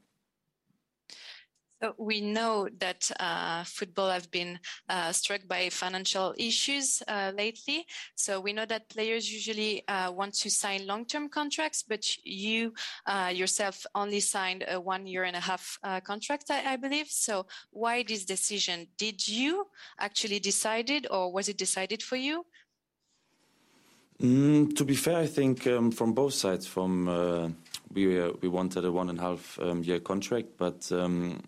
We 1.98 2.20
know 2.20 2.68
that 2.78 3.10
uh, 3.20 3.64
football 3.64 4.10
have 4.10 4.30
been 4.30 4.58
uh, 4.88 5.12
struck 5.12 5.46
by 5.48 5.68
financial 5.68 6.34
issues 6.36 7.02
uh, 7.08 7.32
lately. 7.36 7.86
So 8.14 8.40
we 8.40 8.52
know 8.52 8.66
that 8.66 8.88
players 8.88 9.32
usually 9.32 9.86
uh, 9.88 10.10
want 10.12 10.34
to 10.34 10.50
sign 10.50 10.86
long-term 10.86 11.28
contracts, 11.28 11.82
but 11.82 12.04
you 12.24 12.72
uh, 13.06 13.32
yourself 13.34 13.84
only 13.94 14.20
signed 14.20 14.64
a 14.68 14.80
one 14.80 15.06
year 15.06 15.24
and 15.24 15.36
a 15.36 15.40
half 15.40 15.78
uh, 15.82 16.00
contract, 16.00 16.50
I, 16.50 16.72
I, 16.72 16.76
believe. 16.76 17.08
So 17.08 17.46
why 17.70 18.02
this 18.02 18.24
decision? 18.24 18.86
Did 18.96 19.26
you 19.26 19.66
actually 19.98 20.40
decide 20.40 20.90
it, 20.90 21.06
or 21.10 21.32
was 21.32 21.48
it 21.48 21.58
decided 21.58 22.02
for 22.02 22.16
you? 22.16 22.44
Mm, 24.22 24.76
to 24.76 24.84
be 24.84 24.94
fair, 24.94 25.18
I 25.18 25.26
think 25.26 25.66
um, 25.66 25.90
from 25.90 26.12
both 26.12 26.34
sides, 26.34 26.66
from 26.66 27.56
we 27.92 28.20
we 28.42 28.48
wanted 28.48 28.84
a 28.84 28.92
one 28.92 29.08
and 29.08 29.18
a 29.18 29.22
half 29.22 29.58
um, 29.60 29.82
year 29.82 30.00
contract, 30.00 30.48
but 30.58 30.90
um, 30.92 31.40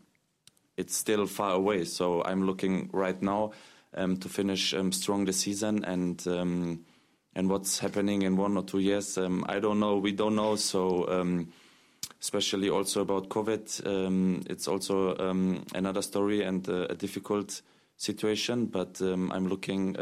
it's 0.76 0.96
still 0.96 1.26
far 1.26 1.52
away. 1.52 1.84
So 1.84 2.22
I'm 2.24 2.44
looking 2.46 2.90
right 2.92 3.20
now 3.22 3.52
um, 3.94 4.16
to 4.18 4.28
finish 4.28 4.74
um, 4.74 4.92
strong 4.92 5.24
this 5.24 5.38
season 5.38 5.84
and 5.84 6.26
um, 6.26 6.84
and 7.34 7.50
what's 7.50 7.78
happening 7.78 8.22
in 8.22 8.36
one 8.36 8.56
or 8.56 8.62
two 8.62 8.78
years. 8.78 9.18
Um, 9.18 9.44
I 9.48 9.58
don't 9.58 9.78
know. 9.78 9.98
We 9.98 10.12
don't 10.12 10.36
know. 10.36 10.56
So 10.56 11.08
um, 11.08 11.52
especially 12.20 12.70
also 12.70 13.02
about 13.02 13.28
COVID, 13.28 13.86
um, 13.86 14.42
it's 14.48 14.68
also 14.68 15.14
another 15.74 16.02
story 16.02 16.42
and 16.42 16.66
uh, 16.68 16.86
a 16.88 16.94
difficult 16.94 17.60
situation. 17.96 18.66
But 18.66 19.00
I'm 19.00 19.48
looking 19.48 19.96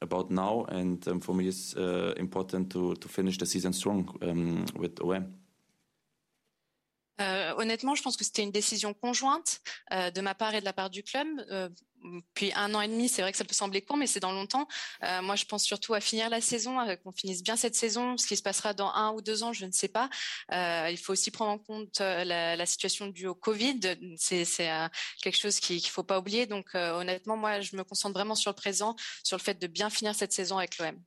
about 0.00 0.30
now, 0.30 0.64
and 0.68 1.22
for 1.22 1.34
me, 1.34 1.48
it's 1.48 1.76
uh, 1.76 2.14
important 2.16 2.70
to 2.72 2.94
to 2.94 3.08
finish 3.08 3.38
the 3.38 3.46
season 3.46 3.72
strong 3.72 4.08
with 4.74 5.00
OM. 5.02 5.43
Euh, 7.20 7.54
honnêtement, 7.58 7.94
je 7.94 8.02
pense 8.02 8.16
que 8.16 8.24
c'était 8.24 8.42
une 8.42 8.50
décision 8.50 8.92
conjointe 8.92 9.60
euh, 9.92 10.10
de 10.10 10.20
ma 10.20 10.34
part 10.34 10.54
et 10.54 10.60
de 10.60 10.64
la 10.64 10.72
part 10.72 10.90
du 10.90 11.02
club. 11.02 11.28
Euh, 11.50 11.68
puis 12.34 12.52
un 12.54 12.74
an 12.74 12.80
et 12.80 12.88
demi, 12.88 13.08
c'est 13.08 13.22
vrai 13.22 13.32
que 13.32 13.38
ça 13.38 13.44
peut 13.44 13.54
sembler 13.54 13.80
court, 13.80 13.96
mais 13.96 14.06
c'est 14.06 14.20
dans 14.20 14.32
longtemps. 14.32 14.66
Euh, 15.04 15.22
moi, 15.22 15.36
je 15.36 15.44
pense 15.44 15.64
surtout 15.64 15.94
à 15.94 16.00
finir 16.00 16.28
la 16.28 16.40
saison, 16.40 16.76
qu'on 17.02 17.12
finisse 17.12 17.42
bien 17.42 17.56
cette 17.56 17.76
saison. 17.76 18.16
Ce 18.18 18.26
qui 18.26 18.36
se 18.36 18.42
passera 18.42 18.74
dans 18.74 18.90
un 18.90 19.12
ou 19.12 19.22
deux 19.22 19.42
ans, 19.42 19.52
je 19.52 19.64
ne 19.64 19.72
sais 19.72 19.88
pas. 19.88 20.10
Euh, 20.52 20.88
il 20.90 20.98
faut 20.98 21.12
aussi 21.12 21.30
prendre 21.30 21.52
en 21.52 21.58
compte 21.58 22.00
la, 22.00 22.56
la 22.56 22.66
situation 22.66 23.06
due 23.06 23.26
au 23.26 23.34
Covid. 23.34 23.80
C'est 24.18 24.44
quelque 25.22 25.38
chose 25.38 25.60
qu'il 25.60 25.76
ne 25.76 25.82
faut 25.82 26.02
pas 26.02 26.18
oublier. 26.18 26.46
Donc, 26.46 26.74
honnêtement, 26.74 27.36
moi, 27.36 27.60
je 27.60 27.76
me 27.76 27.84
concentre 27.84 28.14
vraiment 28.14 28.34
sur 28.34 28.50
le 28.50 28.56
présent, 28.56 28.96
sur 29.22 29.38
le 29.38 29.42
fait 29.42 29.58
de 29.58 29.66
bien 29.66 29.88
finir 29.88 30.14
cette 30.14 30.32
saison 30.32 30.58
avec 30.58 30.76
l'OM. 30.78 31.00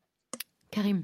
Karim. 0.71 1.03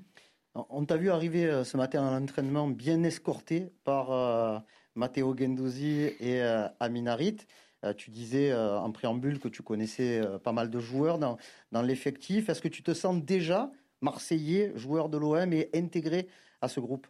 On 0.55 0.86
t'a 0.86 0.98
vu 0.98 1.12
arriver 1.12 1.63
ce 1.63 1.77
matin 1.77 2.07
à 2.07 2.19
l'entraînement 2.19 2.67
bien 2.67 3.03
escorté 3.03 3.72
par 3.83 4.63
Matteo 4.95 5.35
Gendouzi 5.38 6.12
et 6.19 6.41
euh, 6.41 6.67
Aminarit. 6.79 7.38
Euh, 7.83 7.93
tu 7.93 8.12
disais 8.12 8.51
euh, 8.51 8.79
en 8.79 8.91
préambule 8.91 9.39
que 9.39 9.47
tu 9.47 9.62
connaissais 9.62 10.21
pas 10.43 10.51
mal 10.51 10.69
de 10.69 10.79
joueurs 10.79 11.19
dans, 11.19 11.38
dans 11.71 11.81
l'effectif. 11.81 12.50
Est-ce 12.50 12.62
que 12.62 12.67
tu 12.67 12.83
te 12.83 12.93
sens 12.93 13.23
déjà 13.23 13.71
marseillais, 14.01 14.71
joueur 14.75 15.09
de 15.09 15.17
l'OM 15.17 15.51
et 15.53 15.69
intégré 15.73 16.27
à 16.62 16.67
ce 16.67 16.79
groupe? 16.79 17.07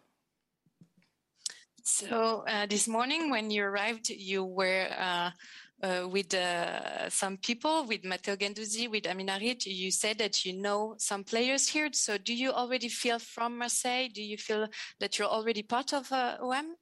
So 1.86 2.46
uh, 2.48 2.66
this 2.66 2.88
morning, 2.88 3.30
when 3.30 3.52
you 3.52 3.66
arrived, 3.66 4.10
you 4.10 4.46
were 4.46 4.88
uh, 4.98 5.32
uh, 5.84 6.08
with 6.08 6.34
uh, 6.34 7.10
some 7.10 7.38
people, 7.38 7.86
with 7.86 8.06
Matteo 8.06 8.38
Gendouzi, 8.38 8.90
with 8.90 9.04
Aminarit. 9.04 9.66
You 9.66 9.92
said 9.92 10.18
that 10.20 10.46
you 10.46 10.54
know 10.54 10.96
some 10.98 11.26
players 11.26 11.68
here. 11.68 11.90
So 11.92 12.18
do 12.18 12.34
you 12.34 12.52
already 12.52 12.88
feel 12.88 13.20
from 13.20 13.58
Marseille? 13.58 14.08
Do 14.08 14.24
you 14.24 14.38
feel 14.38 14.70
that 15.02 15.20
you're 15.20 15.28
already 15.28 15.62
part 15.62 15.94
of 15.94 16.10
uh, 16.12 16.38
OM? 16.42 16.78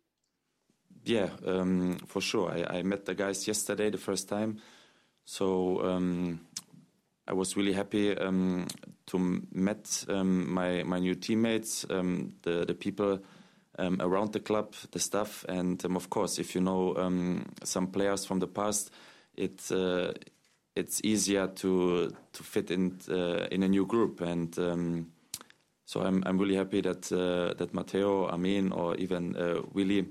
Yeah, 1.03 1.29
um, 1.45 1.97
for 2.05 2.21
sure. 2.21 2.51
I, 2.51 2.79
I, 2.79 2.83
met 2.83 3.05
the 3.05 3.15
guys 3.15 3.47
yesterday 3.47 3.89
the 3.89 3.97
first 3.97 4.29
time, 4.29 4.61
so 5.25 5.83
um, 5.83 6.41
I 7.27 7.33
was 7.33 7.57
really 7.57 7.73
happy 7.73 8.15
um, 8.15 8.67
to 9.07 9.41
met 9.51 10.05
um, 10.09 10.53
my 10.53 10.83
my 10.83 10.99
new 10.99 11.15
teammates, 11.15 11.85
um, 11.89 12.33
the 12.43 12.65
the 12.65 12.75
people 12.75 13.19
um, 13.79 13.97
around 13.99 14.33
the 14.33 14.39
club, 14.39 14.75
the 14.91 14.99
staff, 14.99 15.43
and 15.49 15.83
of 15.85 16.09
course, 16.11 16.37
if 16.37 16.53
you 16.53 16.61
know 16.61 16.93
some 17.63 17.87
players 17.87 18.25
from 18.25 18.39
the 18.39 18.47
past, 18.47 18.91
it 19.35 19.71
uh, 19.71 20.11
it's 20.75 21.01
easier 21.03 21.47
to 21.47 22.13
to 22.33 22.43
fit 22.43 22.69
in 22.69 22.99
uh, 23.09 23.47
in 23.51 23.63
a 23.63 23.67
new 23.67 23.85
group 23.85 24.21
and. 24.21 24.55
so 25.83 25.99
I'm 25.99 26.23
I'm 26.25 26.37
really 26.37 26.55
happy 26.55 26.79
that 26.81 27.11
uh, 27.11 27.53
that 27.57 27.73
Matteo, 27.73 28.29
Amin, 28.29 28.71
or 28.71 28.95
even 28.95 29.35
uh, 29.35 29.61
Willie 29.73 30.05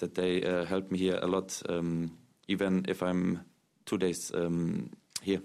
that 0.00 0.14
they 0.14 0.42
uh, 0.42 0.64
helped 0.64 0.90
me 0.90 0.98
here 0.98 1.18
a 1.22 1.26
lot, 1.26 1.62
um, 1.68 2.18
even 2.48 2.84
if 2.88 3.02
I'm 3.02 3.40
two 3.86 3.98
days 3.98 4.30
um, 4.34 4.90
here. 5.22 5.40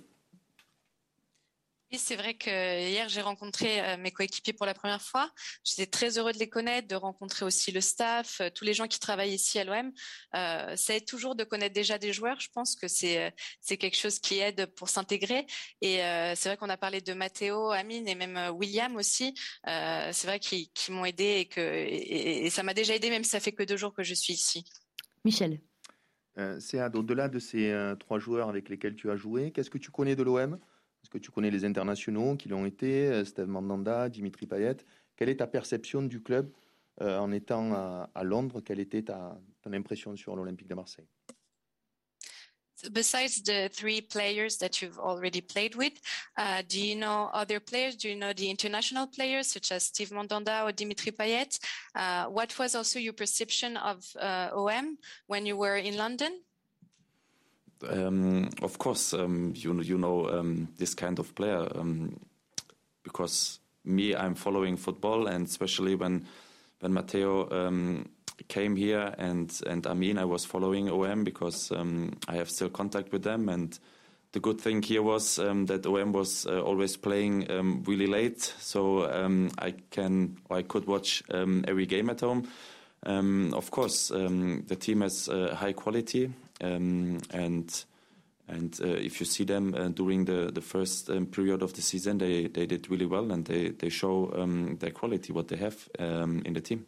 Oui, 1.95 2.01
c'est 2.01 2.17
vrai 2.17 2.33
que 2.33 2.49
hier 2.49 3.07
j'ai 3.07 3.21
rencontré 3.21 3.79
euh, 3.79 3.95
mes 3.95 4.11
coéquipiers 4.11 4.51
pour 4.51 4.65
la 4.65 4.73
première 4.73 5.01
fois. 5.01 5.31
J'étais 5.63 5.85
très 5.85 6.17
heureux 6.17 6.33
de 6.33 6.37
les 6.37 6.49
connaître, 6.49 6.89
de 6.89 6.95
rencontrer 6.95 7.45
aussi 7.45 7.71
le 7.71 7.79
staff, 7.79 8.41
euh, 8.41 8.49
tous 8.53 8.65
les 8.65 8.73
gens 8.73 8.85
qui 8.87 8.99
travaillent 8.99 9.33
ici 9.33 9.59
à 9.59 9.63
l'OM. 9.63 9.93
Euh, 10.35 10.75
ça 10.75 10.93
aide 10.93 11.05
toujours 11.05 11.35
de 11.35 11.45
connaître 11.45 11.73
déjà 11.73 11.97
des 11.97 12.11
joueurs. 12.11 12.37
Je 12.41 12.49
pense 12.53 12.75
que 12.75 12.89
c'est 12.89 13.23
euh, 13.23 13.29
c'est 13.61 13.77
quelque 13.77 13.95
chose 13.95 14.19
qui 14.19 14.39
aide 14.39 14.65
pour 14.75 14.89
s'intégrer. 14.89 15.47
Et 15.79 16.03
euh, 16.03 16.35
c'est 16.35 16.49
vrai 16.49 16.57
qu'on 16.57 16.67
a 16.67 16.75
parlé 16.75 16.99
de 16.99 17.13
Matteo, 17.13 17.69
Amine 17.69 18.09
et 18.09 18.15
même 18.15 18.53
William 18.53 18.93
aussi. 18.97 19.33
Euh, 19.69 20.09
c'est 20.11 20.27
vrai 20.27 20.41
qu'ils 20.41 20.67
qui 20.73 20.91
m'ont 20.91 21.05
aidé 21.05 21.37
et 21.37 21.45
que 21.45 21.61
et, 21.61 22.45
et 22.45 22.49
ça 22.49 22.63
m'a 22.63 22.73
déjà 22.73 22.93
aidé 22.93 23.09
même 23.09 23.23
si 23.23 23.29
ça 23.29 23.39
fait 23.39 23.53
que 23.53 23.63
deux 23.63 23.77
jours 23.77 23.93
que 23.93 24.03
je 24.03 24.15
suis 24.15 24.33
ici. 24.33 24.65
Michel. 25.23 25.61
c'est 26.59 26.81
au-delà 26.93 27.29
de 27.29 27.39
ces 27.39 27.73
trois 28.01 28.19
joueurs 28.19 28.49
avec 28.49 28.67
lesquels 28.67 28.95
tu 28.95 29.09
as 29.09 29.15
joué, 29.15 29.51
qu'est-ce 29.51 29.69
que 29.69 29.77
tu 29.77 29.91
connais 29.91 30.17
de 30.17 30.23
l'OM 30.23 30.59
Est-ce 31.05 31.11
que 31.11 31.19
tu 31.19 31.29
connais 31.29 31.51
les 31.51 31.65
internationaux 31.65 32.35
qui 32.35 32.49
l'ont 32.49 32.65
été, 32.65 33.05
euh, 33.05 33.23
Steve 33.23 33.45
Mandanda, 33.45 34.09
Dimitri 34.09 34.47
Payet? 34.47 34.77
Quelle 35.15 35.29
est 35.29 35.35
ta 35.35 35.45
perception 35.45 36.01
du 36.01 36.19
club 36.19 36.51
euh, 36.99 37.19
en 37.19 37.31
étant 37.31 37.73
à, 37.73 38.09
à, 38.15 38.23
Londres? 38.23 38.59
Quelle 38.61 38.79
était 38.79 39.03
ta, 39.03 39.39
ton 39.61 39.71
impression 39.73 40.15
sur 40.15 40.35
l'Olympique 40.35 40.67
de 40.67 40.73
Marseille? 40.73 41.05
Besides 42.91 43.43
the 43.43 43.69
three 43.71 44.01
players 44.01 44.57
that 44.59 44.81
you've 44.81 44.97
already 44.97 45.41
played 45.41 45.75
with, 45.75 45.93
uh, 46.39 46.63
do 46.67 46.79
you 46.79 46.95
know 46.95 47.29
other 47.33 47.59
players? 47.59 47.95
Do 47.95 48.09
you 48.09 48.15
know 48.15 48.33
the 48.33 48.49
international 48.49 49.05
players 49.05 49.45
such 49.45 49.71
as 49.71 49.83
Steve 49.83 50.11
Mandanda 50.11 50.63
or 50.65 50.71
Dimitri 50.71 51.11
Payet? 51.11 51.59
Uh, 51.93 52.25
what 52.25 52.57
was 52.57 52.73
also 52.73 52.97
your 52.97 53.13
perception 53.13 53.77
of 53.77 54.03
uh, 54.19 54.49
OM 54.55 54.97
when 55.27 55.45
you 55.45 55.55
were 55.55 55.77
in 55.77 55.97
London? 55.97 56.31
Um, 57.83 58.49
of 58.61 58.77
course, 58.77 59.13
um, 59.13 59.53
you 59.55 59.81
you 59.81 59.97
know 59.97 60.29
um, 60.29 60.69
this 60.77 60.93
kind 60.93 61.19
of 61.19 61.35
player 61.35 61.67
um, 61.75 62.19
because 63.03 63.59
me, 63.83 64.15
I'm 64.15 64.35
following 64.35 64.77
football, 64.77 65.27
and 65.27 65.45
especially 65.45 65.95
when 65.95 66.25
when 66.79 66.93
Matteo 66.93 67.49
um, 67.51 68.09
came 68.47 68.75
here 68.75 69.13
and 69.17 69.51
and 69.67 69.85
Amin, 69.87 70.17
I 70.17 70.25
was 70.25 70.45
following 70.45 70.89
OM 70.89 71.23
because 71.23 71.71
um, 71.71 72.13
I 72.27 72.35
have 72.35 72.49
still 72.49 72.69
contact 72.69 73.11
with 73.11 73.23
them. 73.23 73.49
And 73.49 73.77
the 74.31 74.39
good 74.39 74.59
thing 74.59 74.81
here 74.81 75.03
was 75.03 75.35
that 75.35 75.85
OM 75.85 76.11
was 76.11 76.45
uh, 76.45 76.61
always 76.61 76.97
playing 76.97 77.47
really 77.85 78.07
late, 78.07 78.41
so 78.41 79.03
I 79.57 79.73
can 79.91 80.37
I 80.49 80.61
could 80.61 80.87
watch 80.87 81.23
every 81.29 81.85
game 81.85 82.09
at 82.09 82.21
home. 82.21 82.47
of 83.05 83.69
course, 83.69 84.07
the 84.09 84.77
team 84.79 85.01
has 85.01 85.29
uh, 85.29 85.55
high 85.55 85.73
quality 85.73 86.31
um, 86.61 87.19
and 87.31 87.85
And 88.47 88.79
uh, 88.79 88.87
if 88.87 89.19
you 89.19 89.25
see 89.25 89.43
them 89.43 89.73
uh, 89.73 89.89
during 89.89 90.25
the, 90.25 90.51
the 90.53 90.61
first 90.61 91.09
um, 91.09 91.25
period 91.25 91.63
of 91.63 91.73
the 91.73 91.81
season, 91.81 92.19
they, 92.19 92.47
they 92.47 92.67
did 92.67 92.89
really 92.91 93.07
well 93.07 93.31
and 93.31 93.43
they, 93.43 93.69
they 93.69 93.89
show 93.89 94.31
um, 94.37 94.77
their 94.77 94.91
quality, 94.91 95.33
what 95.33 95.47
they 95.47 95.57
have 95.57 95.89
um, 95.97 96.43
in 96.45 96.53
the 96.53 96.61
team. 96.61 96.85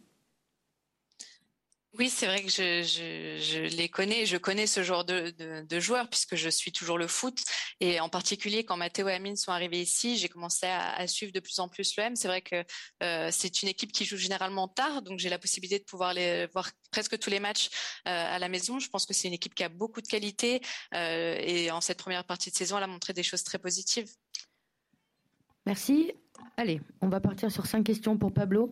Oui, 1.98 2.08
c'est 2.10 2.26
vrai 2.26 2.44
que 2.44 2.48
je, 2.48 3.76
les 3.76 3.88
connais, 3.88 4.24
je 4.24 4.36
connais 4.36 4.68
ce 4.68 4.84
genre 4.84 5.04
de, 5.04 5.34
joueurs 5.80 6.08
puisque 6.08 6.36
je 6.36 6.48
suis 6.48 6.70
toujours 6.70 6.96
le 6.96 7.08
foot 7.08 7.42
et 7.80 7.98
en 7.98 8.08
particulier 8.08 8.64
quand 8.64 8.76
Matteo 8.76 9.08
et 9.08 9.14
Amine 9.14 9.34
sont 9.34 9.50
arrivés 9.50 9.80
ici, 9.80 10.16
j'ai 10.16 10.28
commencé 10.28 10.66
à, 10.66 10.94
à, 10.94 11.08
suivre 11.08 11.32
de 11.32 11.40
plus 11.40 11.58
en 11.58 11.68
plus 11.68 11.96
l'OM. 11.96 12.14
C'est 12.14 12.28
vrai 12.28 12.40
que 12.40 12.64
euh, 13.02 13.30
c'est 13.32 13.62
une 13.62 13.68
équipe 13.68 13.90
qui 13.90 14.04
joue 14.04 14.16
généralement 14.16 14.68
tard, 14.68 15.02
donc 15.02 15.18
j'ai 15.18 15.28
la 15.28 15.40
possibilité 15.40 15.80
de 15.80 15.84
pouvoir 15.84 16.14
les 16.14 16.46
voir 16.46 16.70
presque 16.92 17.18
tous 17.18 17.30
les 17.30 17.40
matchs 17.40 17.68
euh, 18.06 18.36
à 18.36 18.38
la 18.38 18.48
maison. 18.48 18.78
Je 18.78 18.88
pense 18.88 19.04
que 19.04 19.12
c'est 19.12 19.26
une 19.26 19.34
équipe 19.34 19.56
qui 19.56 19.64
a 19.64 19.68
beaucoup 19.68 20.00
de 20.00 20.06
qualité 20.06 20.60
euh, 20.94 21.36
et 21.40 21.72
en 21.72 21.80
cette 21.80 21.98
première 21.98 22.24
partie 22.24 22.52
de 22.52 22.56
saison, 22.56 22.78
elle 22.78 22.84
a 22.84 22.88
montré 22.88 23.12
des 23.12 23.24
choses 23.24 23.42
très 23.42 23.58
positives. 23.58 24.08
Merci. 25.66 26.12
Allez, 26.56 26.80
on 27.00 27.08
va 27.08 27.18
partir 27.18 27.50
sur 27.50 27.66
cinq 27.66 27.82
questions 27.82 28.16
pour 28.16 28.32
Pablo. 28.32 28.70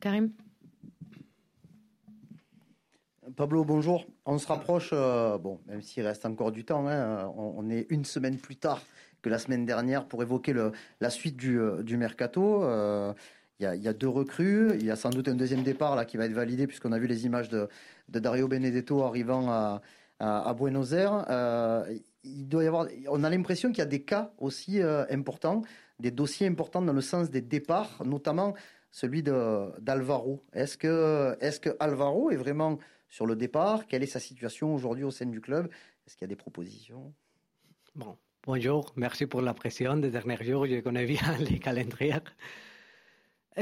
Karim? 0.00 0.32
Pablo, 3.36 3.64
bonjour. 3.64 4.06
On 4.24 4.38
se 4.38 4.46
rapproche, 4.46 4.90
euh, 4.92 5.38
bon, 5.38 5.60
même 5.66 5.82
s'il 5.82 6.06
reste 6.06 6.24
encore 6.24 6.52
du 6.52 6.64
temps, 6.64 6.88
hein, 6.88 7.30
on, 7.36 7.68
est 7.68 7.86
une 7.90 8.04
semaine 8.04 8.36
plus 8.36 8.56
tard 8.56 8.82
que 9.22 9.28
la 9.28 9.38
semaine 9.38 9.66
dernière 9.66 10.06
pour 10.06 10.22
évoquer 10.22 10.54
la 11.00 11.10
suite 11.10 11.36
du, 11.36 11.58
euh, 11.58 11.82
mercato. 11.96 12.62
Euh, 12.64 13.12
il 13.58 13.82
y, 13.82 13.88
a, 13.88 13.92
deux 13.92 14.08
recrues, 14.08 14.70
il 14.76 14.86
y 14.86 14.90
a 14.90 14.96
sans 14.96 15.10
doute 15.10 15.28
un 15.28 15.34
deuxième 15.34 15.62
départ 15.62 15.94
là 15.94 16.06
qui 16.06 16.16
va 16.16 16.24
être 16.24 16.32
validé 16.32 16.66
puisqu'on 16.66 16.92
a 16.92 16.98
vu 16.98 17.06
les 17.06 17.26
images 17.26 17.50
de, 17.50 17.68
Dario 18.08 18.48
Benedetto 18.48 19.02
arrivant 19.02 19.50
à, 20.18 20.54
Buenos 20.54 20.92
Aires. 20.92 21.26
Il 22.24 22.48
doit 22.48 22.64
y 22.64 22.66
avoir, 22.66 22.86
on 23.08 23.22
a 23.22 23.28
l'impression 23.28 23.68
qu'il 23.68 23.80
y 23.80 23.82
a 23.82 23.86
des 23.86 24.02
cas 24.02 24.32
aussi 24.38 24.80
importants, 24.80 25.60
des 25.98 26.10
dossiers 26.10 26.46
importants 26.46 26.80
dans 26.80 26.94
le 26.94 27.02
sens 27.02 27.28
des 27.28 27.42
départs, 27.42 28.02
notamment 28.06 28.54
celui 28.90 29.22
d'Alvaro. 29.22 30.42
Est-ce 30.54 30.78
que, 30.78 31.36
est-ce 31.40 31.60
que 31.60 31.76
Alvaro 31.80 32.30
est 32.30 32.36
vraiment 32.36 32.78
sur 33.10 33.26
le 33.26 33.36
départ 33.36 33.86
Quelle 33.86 34.02
est 34.02 34.06
sa 34.06 34.20
situation 34.20 34.74
aujourd'hui 34.74 35.04
au 35.04 35.10
sein 35.10 35.26
du 35.26 35.40
club? 35.40 35.68
Est-ce 36.06 36.16
qu'il 36.16 36.22
y 36.22 36.28
a 36.30 36.34
des 36.34 36.36
propositions? 36.36 37.12
Bon, 37.94 38.16
bonjour, 38.44 38.92
merci 38.96 39.26
pour 39.26 39.42
la 39.42 39.52
pression 39.52 39.96
des 39.96 40.10
derniers 40.10 40.42
jours. 40.42 40.66
Je 40.66 40.80
connais 40.80 41.04
bien 41.04 41.36
les 41.38 41.58
calendriers. 41.58 42.24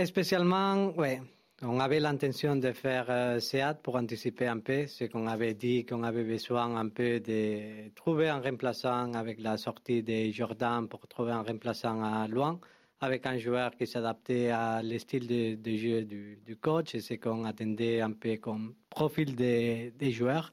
Spécialement, 0.05 0.91
ouais, 0.97 1.21
on 1.63 1.81
avait 1.81 1.99
l'intention 1.99 2.55
de 2.55 2.71
faire 2.71 3.07
euh, 3.09 3.41
SEAT 3.41 3.75
pour 3.83 3.97
anticiper 3.97 4.47
un 4.47 4.61
peu 4.61 4.87
ce 4.87 5.05
qu'on 5.05 5.27
avait 5.27 5.55
dit, 5.55 5.85
qu'on 5.85 6.05
avait 6.05 6.23
besoin 6.23 6.77
un 6.77 6.89
peu 6.89 7.19
de 7.19 7.89
trouver 7.97 8.29
un 8.29 8.41
remplaçant 8.41 9.13
avec 9.15 9.41
la 9.41 9.57
sortie 9.57 10.05
de 10.05 10.31
Jordan 10.31 10.87
pour 10.87 11.09
trouver 11.09 11.33
un 11.33 11.43
remplaçant 11.43 12.01
à 12.05 12.29
loin 12.29 12.61
avec 13.01 13.27
un 13.27 13.39
joueur 13.39 13.77
qui 13.77 13.87
s'adaptait 13.87 14.51
à 14.51 14.83
le 14.83 14.99
style 14.99 15.27
de, 15.27 15.77
jeu 15.77 16.03
du, 16.05 16.57
coach 16.61 16.95
et 16.95 17.01
ce 17.01 17.15
qu'on 17.15 17.45
attendait 17.45 18.01
un 18.01 18.13
peu 18.13 18.37
comme 18.37 18.75
profil 18.91 19.35
des 19.37 19.93
de 19.99 20.11
joueurs. 20.11 20.51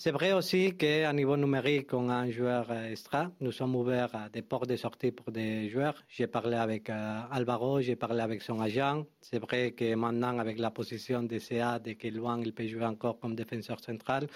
C'est 0.00 0.12
vrai 0.12 0.32
aussi 0.32 0.76
qu'à 0.76 1.12
niveau 1.12 1.36
numérique, 1.36 1.92
on 1.92 2.08
a 2.08 2.14
un 2.14 2.30
joueur 2.30 2.70
extra. 2.72 3.32
Nous 3.40 3.50
sommes 3.50 3.74
ouverts 3.74 4.14
à 4.14 4.28
des 4.28 4.42
portes 4.42 4.68
de 4.68 4.76
sortie 4.76 5.10
pour 5.10 5.32
des 5.32 5.68
joueurs. 5.70 5.96
J'ai 6.06 6.28
parlé 6.28 6.54
avec 6.54 6.88
euh, 6.88 7.20
Alvaro, 7.32 7.80
j'ai 7.80 7.96
parlé 7.96 8.20
avec 8.20 8.40
son 8.42 8.60
agent. 8.60 9.04
C'est 9.20 9.40
vrai 9.40 9.72
que 9.72 9.96
maintenant, 9.96 10.38
avec 10.38 10.60
la 10.60 10.70
position 10.70 11.24
de 11.24 11.40
CA, 11.40 11.80
de 11.80 11.94
que 11.94 12.06
loin, 12.06 12.40
il 12.40 12.52
peut 12.52 12.68
jouer 12.68 12.84
encore 12.84 13.18
comme 13.18 13.34
défenseur 13.34 13.80
central, 13.80 14.28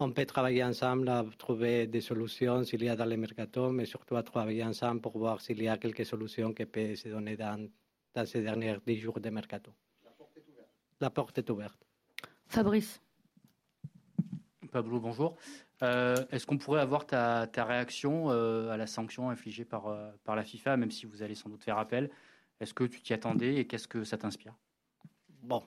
on 0.00 0.10
peut 0.12 0.26
travailler 0.26 0.64
ensemble 0.64 1.08
à 1.08 1.24
trouver 1.38 1.86
des 1.86 2.00
solutions 2.00 2.64
s'il 2.64 2.82
y 2.82 2.88
a 2.88 2.96
dans 2.96 3.04
le 3.04 3.16
mercato, 3.16 3.70
mais 3.70 3.86
surtout 3.86 4.16
à 4.16 4.22
travailler 4.22 4.64
ensemble 4.64 5.00
pour 5.00 5.16
voir 5.18 5.40
s'il 5.40 5.62
y 5.62 5.68
a 5.68 5.78
quelques 5.78 6.04
solutions 6.04 6.52
qui 6.52 6.66
peuvent 6.66 6.96
se 6.96 7.08
donner 7.08 7.36
dans, 7.36 7.68
dans 8.14 8.26
ces 8.26 8.42
derniers 8.42 8.76
10 8.86 8.98
jours 8.98 9.20
de 9.20 9.30
mercato. 9.30 9.72
La 10.04 10.10
porte 10.10 10.36
est 10.36 10.48
ouverte. 10.48 10.70
La 11.00 11.10
porte 11.10 11.38
est 11.38 11.50
ouverte. 11.50 11.86
Fabrice. 12.46 13.00
Pablo, 14.72 14.98
bonjour. 14.98 15.36
Euh, 15.82 16.16
Est-ce 16.32 16.46
qu'on 16.46 16.58
pourrait 16.58 16.80
avoir 16.80 17.06
ta, 17.06 17.46
ta 17.46 17.64
réaction 17.64 18.30
euh, 18.30 18.70
à 18.70 18.76
la 18.76 18.88
sanction 18.88 19.30
infligée 19.30 19.64
par, 19.64 19.86
euh, 19.86 20.10
par 20.24 20.34
la 20.34 20.42
FIFA, 20.42 20.76
même 20.76 20.90
si 20.90 21.06
vous 21.06 21.22
allez 21.22 21.36
sans 21.36 21.48
doute 21.48 21.62
faire 21.62 21.78
appel? 21.78 22.10
Est-ce 22.60 22.74
que 22.74 22.84
tu 22.84 23.00
t'y 23.00 23.12
attendais 23.12 23.56
et 23.56 23.66
qu'est-ce 23.66 23.86
que 23.86 24.02
ça 24.02 24.18
t'inspire? 24.18 24.54
Bon. 25.42 25.62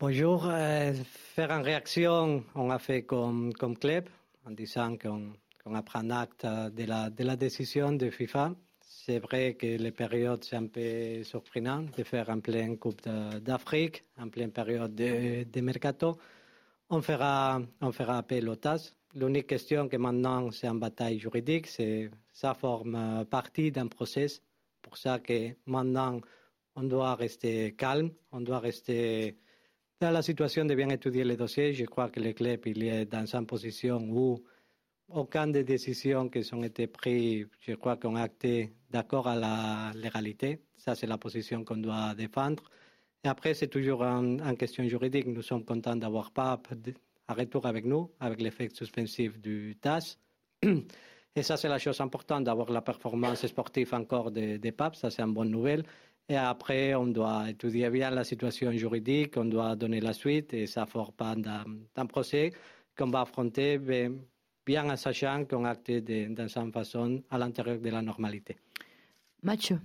Bonjour. 0.00 0.42
Faire 0.46 1.52
une 1.52 1.62
réaction, 1.62 2.44
on 2.56 2.70
a 2.70 2.80
fait 2.80 3.04
comme, 3.04 3.52
comme 3.52 3.78
club, 3.78 4.08
en 4.44 4.50
disant 4.50 4.96
qu'on 4.96 5.32
qu 5.62 5.72
a 5.72 5.82
pris 5.82 5.98
un 6.00 6.10
acte 6.10 6.44
de 6.44 6.84
la, 6.84 7.10
de 7.10 7.22
la 7.22 7.36
décision 7.36 7.92
de 7.92 8.10
FIFA. 8.10 8.56
C'est 8.80 9.20
vrai 9.20 9.54
que 9.54 9.66
les 9.66 9.92
périodes, 9.92 10.42
c'est 10.42 10.56
un 10.56 10.66
peu 10.66 11.22
surprenant 11.22 11.84
de 11.96 12.02
faire 12.02 12.28
en 12.28 12.40
pleine 12.40 12.76
Coupe 12.76 13.02
d'Afrique, 13.40 14.04
en 14.18 14.28
pleine 14.30 14.50
période 14.50 14.96
de, 14.96 15.44
de 15.44 15.60
mercato. 15.60 16.18
On 16.90 17.00
fera, 17.00 17.62
on 17.80 17.92
fera 17.92 18.18
appel 18.18 18.48
au 18.48 18.56
TAS. 18.56 18.96
L'unique 19.14 19.46
question 19.46 19.88
que 19.88 19.96
maintenant, 19.96 20.50
c'est 20.50 20.66
une 20.66 20.80
bataille 20.80 21.20
juridique, 21.20 21.68
c'est 21.68 22.10
ça 22.32 22.52
forme 22.54 23.24
partie 23.30 23.70
d'un 23.70 23.86
process. 23.86 24.42
Pour 24.82 24.96
ça 24.96 25.20
que 25.20 25.50
maintenant, 25.66 26.20
on 26.74 26.82
doit 26.82 27.14
rester 27.14 27.76
calme, 27.76 28.10
on 28.32 28.40
doit 28.40 28.58
rester 28.58 29.38
dans 30.04 30.10
la 30.10 30.20
situation 30.20 30.66
de 30.66 30.74
bien 30.74 30.90
étudier 30.90 31.24
les 31.24 31.34
dossiers. 31.34 31.72
Je 31.72 31.86
crois 31.86 32.10
que 32.10 32.20
le 32.20 32.34
club 32.34 32.60
il 32.66 32.82
est 32.82 33.06
dans 33.06 33.24
une 33.34 33.46
position 33.46 33.96
où 34.10 34.38
aucune 35.08 35.50
des 35.50 35.64
décisions 35.64 36.28
qui 36.28 36.42
ont 36.52 36.62
été 36.62 36.86
prises, 36.88 37.46
je 37.60 37.72
crois 37.72 37.96
qu'on 37.96 38.14
a 38.16 38.22
acté 38.24 38.74
d'accord 38.90 39.26
à 39.26 39.34
la 39.34 39.92
légalité. 39.94 40.60
Ça, 40.76 40.94
c'est 40.94 41.06
la 41.06 41.16
position 41.16 41.64
qu'on 41.64 41.78
doit 41.78 42.14
défendre. 42.14 42.64
Et 43.24 43.28
après, 43.28 43.54
c'est 43.54 43.68
toujours 43.68 44.02
un 44.04 44.54
question 44.56 44.86
juridique. 44.86 45.26
Nous 45.26 45.40
sommes 45.40 45.64
contents 45.64 45.96
d'avoir 45.96 46.32
PAP 46.32 46.68
à 47.26 47.32
retour 47.32 47.64
avec 47.64 47.86
nous, 47.86 48.10
avec 48.20 48.42
l'effet 48.42 48.68
suspensif 48.68 49.40
du 49.40 49.78
TAS. 49.80 50.18
Et 51.34 51.42
ça, 51.42 51.56
c'est 51.56 51.68
la 51.68 51.78
chose 51.78 51.98
importante, 52.02 52.44
d'avoir 52.44 52.70
la 52.70 52.82
performance 52.82 53.46
sportive 53.46 53.94
encore 53.94 54.30
des 54.30 54.58
de 54.58 54.70
PAP. 54.70 54.96
Ça, 54.96 55.08
c'est 55.08 55.22
une 55.22 55.32
bonne 55.32 55.50
nouvelle. 55.50 55.82
Et 56.28 56.36
après, 56.36 56.94
on 56.94 57.06
doit 57.06 57.50
étudier 57.50 57.90
bien 57.90 58.10
la 58.10 58.24
situation 58.24 58.72
juridique, 58.72 59.36
on 59.36 59.44
doit 59.44 59.76
donner 59.76 60.00
la 60.00 60.14
suite 60.14 60.54
et 60.54 60.66
ça 60.66 60.86
forme 60.86 61.12
pas 61.12 61.34
d'un 61.36 62.06
procès 62.06 62.52
qu'on 62.96 63.10
va 63.10 63.22
affronter 63.22 63.78
bien 64.64 64.90
en 64.90 64.96
sachant 64.96 65.44
qu'on 65.44 65.64
acte 65.64 65.90
dans 65.90 66.48
une 66.48 66.72
façon 66.72 67.22
à 67.30 67.36
l'intérieur 67.36 67.78
de 67.78 67.90
la 67.90 68.00
normalité. 68.00 68.56
Mathieu. 69.42 69.78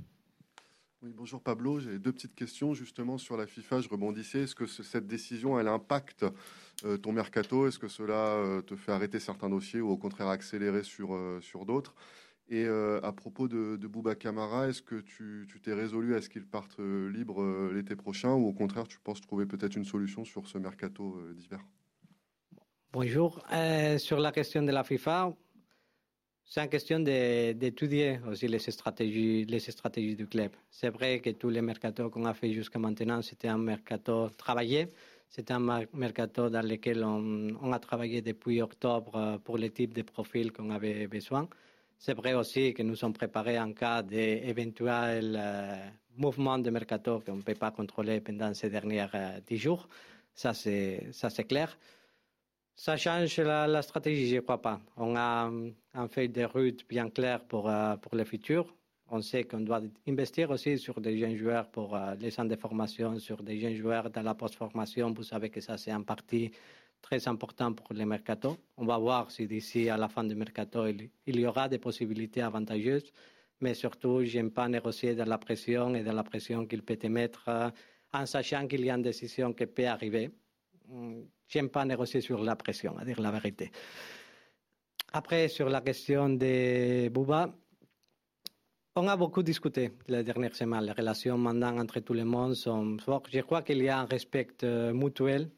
Oui, 1.02 1.12
bonjour 1.16 1.42
Pablo. 1.42 1.80
J'ai 1.80 1.98
deux 1.98 2.12
petites 2.12 2.36
questions 2.36 2.74
justement 2.74 3.18
sur 3.18 3.38
la 3.38 3.48
FIFA. 3.48 3.82
Je 3.82 3.90
rebondissais. 3.90 4.44
Est-ce 4.44 4.56
que 4.56 4.66
ce, 4.66 4.84
cette 4.84 5.08
décision, 5.08 5.60
elle 5.60 5.70
impacte 5.70 6.26
euh, 6.84 6.98
ton 6.98 7.14
mercato? 7.14 7.68
Est-ce 7.68 7.80
que 7.80 7.88
cela 7.88 8.36
euh, 8.36 8.62
te 8.62 8.76
fait 8.76 8.92
arrêter 8.92 9.20
certains 9.20 9.50
dossiers 9.50 9.80
ou 9.80 9.90
au 9.90 9.98
contraire 9.98 10.28
accélérer 10.28 10.84
sur, 10.84 11.16
euh, 11.16 11.40
sur 11.42 11.66
d'autres? 11.66 11.96
Et 12.52 12.66
euh, 12.66 13.00
à 13.04 13.12
propos 13.12 13.48
de, 13.48 13.78
Bouba 13.88 14.16
Camara, 14.16 14.68
est-ce 14.68 14.82
que 14.82 15.02
tu 15.02 15.46
t'es 15.62 15.74
résolu 15.74 16.16
à 16.16 16.22
ce 16.22 16.30
qu'il 16.30 16.48
parte 16.48 16.80
euh, 16.80 17.08
libre 17.12 17.44
euh, 17.44 17.72
l'été 17.72 17.96
prochain 17.96 18.34
ou 18.34 18.48
au 18.48 18.54
contraire 18.54 18.88
tu 18.88 19.00
penses 19.00 19.22
trouver 19.22 19.46
peut-être 19.46 19.76
une 19.76 19.86
solution 19.86 20.26
sur 20.26 20.48
ce 20.48 20.58
mercato 20.58 21.22
d'hiver? 21.36 21.60
Bonjour. 22.92 23.46
sur 24.00 24.20
la 24.20 24.32
question 24.32 24.64
de 24.64 24.72
la 24.72 24.84
FIFA, 24.84 25.32
c'est 26.44 26.62
une 26.62 26.70
question 26.70 27.00
d'étudier 27.02 28.20
aussi 28.28 28.48
les 28.48 28.58
stratégies, 28.58 29.46
les 29.46 29.60
stratégies 29.60 30.16
du 30.16 30.26
club. 30.26 30.52
C'est 30.72 30.90
vrai 30.90 31.20
que 31.20 31.30
tous 31.30 31.50
les 31.50 31.62
mercatos 31.62 32.10
qu'on 32.10 32.26
a 32.26 32.34
fait 32.34 32.52
jusqu'à 32.52 32.80
maintenant, 32.80 33.22
c'était 33.22 33.48
un 33.48 33.60
mercato 33.60 34.30
travaillé. 34.30 34.88
C'était 35.30 35.54
un 35.54 35.86
mercato 35.94 36.50
dans 36.50 36.68
lequel 36.68 37.04
on, 37.04 37.72
a 37.72 37.78
travaillé 37.78 38.24
depuis 38.24 38.64
octobre 38.64 39.40
pour 39.44 39.60
le 39.60 39.70
type 39.70 39.94
de 39.94 40.02
profil 40.02 40.52
qu'on 40.52 40.72
avait 40.72 41.06
besoin. 41.06 41.48
C'est 42.00 42.14
vrai 42.14 42.34
aussi 42.34 42.74
que 42.74 42.82
nous 42.82 42.96
sommes 42.96 43.14
préparés 43.14 43.60
en 43.60 43.74
cas 43.74 44.02
d'éventuels 44.02 45.38
euh, 45.38 45.76
mouvements 46.16 46.58
de 46.58 46.70
mercato 46.70 47.20
qu'on 47.20 47.36
ne 47.36 47.42
peut 47.42 47.56
pas 47.56 47.72
contrôler 47.72 48.22
pendant 48.22 48.54
ces 48.54 48.70
derniers 48.70 49.06
euh, 49.14 49.40
dix 49.46 49.58
jours. 49.58 49.88
Ça, 50.34 50.54
c'est 50.54 51.48
clair. 51.48 51.78
Ça 52.74 52.96
change 52.96 53.38
la, 53.40 53.82
stratégie, 53.82 54.30
je 54.30 54.36
ne 54.36 54.40
crois 54.40 54.62
pas. 54.62 54.80
On 54.96 55.14
a 55.18 55.52
un 55.94 56.08
feuille 56.08 56.30
de 56.30 56.46
route 56.46 56.88
bien 56.88 57.10
clair 57.10 57.44
pour, 57.44 57.70
euh, 57.70 57.98
pour 57.98 58.16
le 58.16 58.24
futur. 58.24 58.74
On 59.12 59.22
sait 59.22 59.44
qu'on 59.44 59.60
doit 59.60 59.82
investir 60.08 60.52
aussi 60.52 60.78
sur 60.78 61.02
des 61.02 61.18
jeunes 61.18 61.36
joueurs 61.36 61.68
pour 61.70 61.96
euh, 61.96 62.16
les 62.16 62.32
centres 62.32 62.50
de 62.50 62.56
formation, 62.56 63.20
sur 63.20 63.44
des 63.44 63.60
jeunes 63.60 63.76
joueurs 63.76 64.10
dans 64.10 64.22
la 64.22 64.36
post-formation. 64.36 65.12
Vous 65.12 65.24
savez 65.24 65.50
que 65.50 65.60
ça, 65.60 65.78
c'est 65.78 65.92
un 65.92 66.04
parti 66.04 66.52
très 67.02 67.28
important 67.28 67.74
pour 67.74 67.94
le 67.94 68.06
mercato. 68.06 68.58
On 68.78 68.86
va 68.86 68.98
voir 68.98 69.32
si 69.32 69.48
d'ici 69.48 69.90
à 69.90 69.98
la 69.98 70.08
fin 70.08 70.24
du 70.24 70.36
mercato, 70.36 70.86
il, 70.88 71.10
y 71.26 71.46
aura 71.46 71.68
des 71.68 71.80
possibilités 71.80 72.42
avantageuses. 72.42 73.12
Mais 73.62 73.74
surtout, 73.74 74.24
je 74.24 74.38
n'aime 74.38 74.52
pas 74.52 74.68
négocier 74.70 75.16
dans 75.16 75.26
la 75.26 75.38
pression 75.38 75.94
et 75.96 76.04
dans 76.04 76.14
la 76.14 76.24
pression 76.24 76.66
qu'il 76.66 76.82
peut 76.84 77.00
émettre 77.02 77.44
euh, 77.50 77.70
en 78.14 78.26
sachant 78.26 78.68
qu'il 78.68 78.86
y 78.86 78.90
a 78.90 78.96
une 78.96 79.02
décision 79.02 79.54
qui 79.54 79.66
peut 79.66 79.88
arriver. 79.88 80.32
Je 80.90 81.58
n'aime 81.58 81.70
pas 81.70 81.86
négocier 81.86 82.22
sur 82.22 82.42
la 82.44 82.56
pression, 82.56 82.98
à 82.98 83.06
dire 83.06 83.20
la 83.22 83.32
vérité. 83.32 83.72
Après, 85.12 85.48
sur 85.48 85.70
la 85.70 85.82
question 85.82 86.30
de 86.30 87.10
Bouba, 87.10 87.54
on 88.96 89.08
a 89.08 89.16
beaucoup 89.16 89.44
discuté 89.44 89.92
les 90.08 90.24
dernières 90.24 90.56
semaines. 90.56 90.84
Les 90.84 90.92
relations 90.92 91.38
maintenant 91.38 91.78
entre 91.78 92.00
tout 92.00 92.14
le 92.14 92.26
monde 92.26 92.56
sont 92.56 92.98
fortes. 92.98 93.30
Je 93.32 93.40
crois 93.42 93.62
qu'il 93.62 93.82
y 93.82 93.90
a 93.90 94.00
un 94.00 94.06
respect 94.06 94.50
euh, 94.64 94.94
mutuel. 94.94 95.50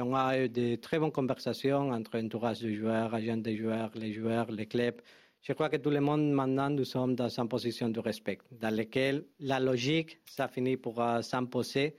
On 0.00 0.14
a 0.14 0.38
eu 0.38 0.48
de 0.48 0.76
très 0.76 0.98
bonnes 0.98 1.12
conversations 1.12 1.90
entre 1.90 2.18
entourage 2.18 2.60
de 2.60 2.70
joueurs, 2.72 3.14
agents 3.14 3.36
de 3.38 3.54
joueurs, 3.54 3.90
les 3.94 4.12
joueurs, 4.12 4.50
les 4.50 4.66
clubs. 4.66 5.00
Je 5.42 5.52
crois 5.52 5.68
que 5.68 5.76
tout 5.76 5.90
le 5.90 6.00
monde 6.00 6.32
maintenant, 6.32 6.68
nous 6.68 6.84
sommes 6.84 7.14
dans 7.14 7.28
une 7.28 7.48
position 7.48 7.88
de 7.88 8.00
respect, 8.00 8.38
dans 8.50 8.74
laquelle 8.74 9.24
la 9.40 9.60
logique, 9.60 10.18
ça 10.26 10.48
finit 10.48 10.76
pour 10.76 11.00
euh, 11.00 11.22
s'imposer. 11.22 11.96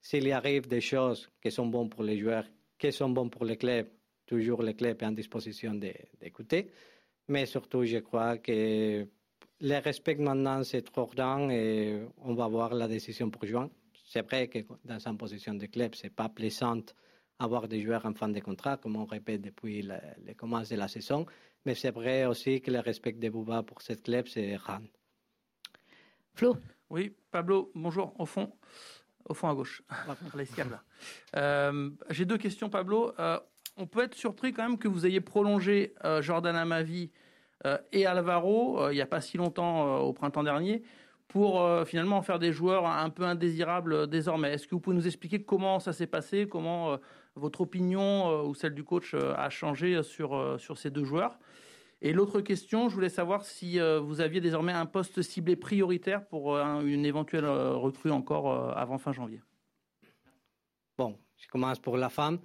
S'il 0.00 0.26
y 0.26 0.32
arrive 0.32 0.66
des 0.68 0.80
choses 0.80 1.30
qui 1.40 1.50
sont 1.50 1.66
bonnes 1.66 1.88
pour 1.88 2.02
les 2.02 2.18
joueurs, 2.18 2.44
qui 2.78 2.92
sont 2.92 3.08
bonnes 3.10 3.30
pour 3.30 3.44
les 3.44 3.56
clubs, 3.56 3.88
toujours 4.26 4.62
le 4.62 4.72
club 4.72 5.00
est 5.02 5.06
en 5.06 5.12
disposition 5.12 5.74
d'écouter. 5.74 6.70
Mais 7.28 7.46
surtout, 7.46 7.84
je 7.84 7.98
crois 7.98 8.38
que 8.38 9.06
le 9.60 9.78
respect 9.82 10.16
maintenant, 10.16 10.62
c'est 10.64 10.82
trop 10.82 11.06
grand 11.06 11.50
et 11.50 12.00
on 12.18 12.34
va 12.34 12.46
voir 12.48 12.74
la 12.74 12.88
décision 12.88 13.30
pour 13.30 13.44
juin. 13.46 13.70
C'est 14.04 14.22
vrai 14.22 14.48
que 14.48 14.58
dans 14.84 14.98
une 14.98 15.16
position 15.16 15.54
de 15.54 15.66
club, 15.66 15.94
c'est 15.94 16.14
pas 16.14 16.28
plaisant 16.28 16.82
avoir 17.38 17.68
des 17.68 17.80
joueurs 17.82 18.04
en 18.06 18.14
fin 18.14 18.28
de 18.28 18.40
contrat, 18.40 18.76
comme 18.76 18.96
on 18.96 19.04
répète 19.04 19.42
depuis 19.42 19.82
le, 19.82 19.94
le 20.26 20.34
commencement 20.34 20.76
de 20.76 20.80
la 20.80 20.88
saison. 20.88 21.26
Mais 21.64 21.74
c'est 21.74 21.90
vrai 21.90 22.24
aussi 22.24 22.60
que 22.60 22.70
le 22.70 22.80
respect 22.80 23.12
de 23.12 23.28
Bouba 23.28 23.62
pour 23.62 23.82
cette 23.82 24.02
club, 24.02 24.26
c'est 24.26 24.52
grand. 24.54 24.80
Flo? 26.34 26.56
Oui, 26.90 27.14
Pablo, 27.30 27.70
bonjour. 27.74 28.14
Au 28.18 28.24
fond, 28.26 28.52
au 29.28 29.34
fond 29.34 29.48
à 29.48 29.54
gauche. 29.54 29.82
euh, 31.36 31.90
J'ai 32.10 32.24
deux 32.24 32.38
questions, 32.38 32.70
Pablo. 32.70 33.12
Euh, 33.18 33.38
on 33.76 33.86
peut 33.86 34.02
être 34.02 34.14
surpris 34.14 34.52
quand 34.52 34.62
même 34.62 34.78
que 34.78 34.88
vous 34.88 35.06
ayez 35.06 35.20
prolongé 35.20 35.94
euh, 36.04 36.22
Jordan 36.22 36.56
Amavi 36.56 37.10
euh, 37.66 37.78
et 37.92 38.06
Alvaro 38.06 38.80
euh, 38.80 38.92
il 38.92 38.96
n'y 38.96 39.00
a 39.00 39.06
pas 39.06 39.20
si 39.20 39.36
longtemps 39.36 39.86
euh, 39.86 39.98
au 40.00 40.12
printemps 40.12 40.42
dernier 40.42 40.82
pour 41.28 41.60
euh, 41.60 41.84
finalement 41.84 42.16
en 42.16 42.22
faire 42.22 42.38
des 42.38 42.52
joueurs 42.52 42.86
un 42.86 43.10
peu 43.10 43.24
indésirables 43.24 43.92
euh, 43.92 44.06
désormais. 44.06 44.54
Est-ce 44.54 44.66
que 44.66 44.74
vous 44.74 44.80
pouvez 44.80 44.96
nous 44.96 45.06
expliquer 45.06 45.42
comment 45.42 45.78
ça 45.78 45.92
s'est 45.92 46.06
passé, 46.06 46.48
comment 46.48 46.92
euh, 46.92 46.96
votre 47.38 47.60
opinion 47.62 48.30
euh, 48.30 48.42
ou 48.42 48.54
celle 48.54 48.74
du 48.74 48.84
coach 48.84 49.14
euh, 49.14 49.34
a 49.36 49.48
changé 49.50 50.02
sur, 50.02 50.34
euh, 50.34 50.58
sur 50.58 50.76
ces 50.76 50.90
deux 50.90 51.04
joueurs 51.04 51.38
Et 52.02 52.12
l'autre 52.12 52.40
question, 52.40 52.88
je 52.88 52.94
voulais 52.94 53.08
savoir 53.08 53.44
si 53.44 53.80
vous 53.80 54.20
aviez 54.20 54.40
désormais 54.40 54.72
un 54.72 54.86
poste 54.86 55.20
ciblé 55.22 55.56
prioritaire 55.56 56.26
pour 56.26 56.56
un- 56.56 56.80
une 56.86 57.04
éventuelle 57.04 57.48
recrue 57.86 58.12
encore 58.12 58.46
avant 58.76 58.98
fin 58.98 59.12
janvier. 59.12 59.40
Bon, 60.96 61.18
je 61.36 61.48
commence 61.48 61.80
pour 61.80 61.96
la 61.96 62.08
femme. 62.08 62.38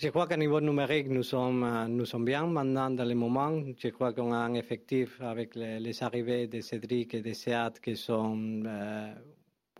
Je 0.00 0.08
crois 0.08 0.26
qu'à 0.28 0.36
niveau 0.36 0.60
numérique, 0.60 1.08
nous 1.08 1.22
sommes, 1.24 1.64
nous 1.88 2.04
sommes 2.04 2.24
bien 2.24 2.46
maintenant 2.46 2.90
dans 2.90 3.04
le 3.08 3.14
moment. 3.14 3.62
Je 3.76 3.88
crois 3.88 4.12
qu'on 4.12 4.32
a 4.32 4.36
un 4.36 4.54
effectif 4.54 5.20
avec 5.20 5.54
les, 5.56 6.02
arrivées 6.02 6.46
de 6.48 6.60
Cédric 6.60 7.14
et 7.14 7.22
de 7.22 7.32
Seat 7.32 7.80
qui 7.80 7.96
sont. 7.96 8.62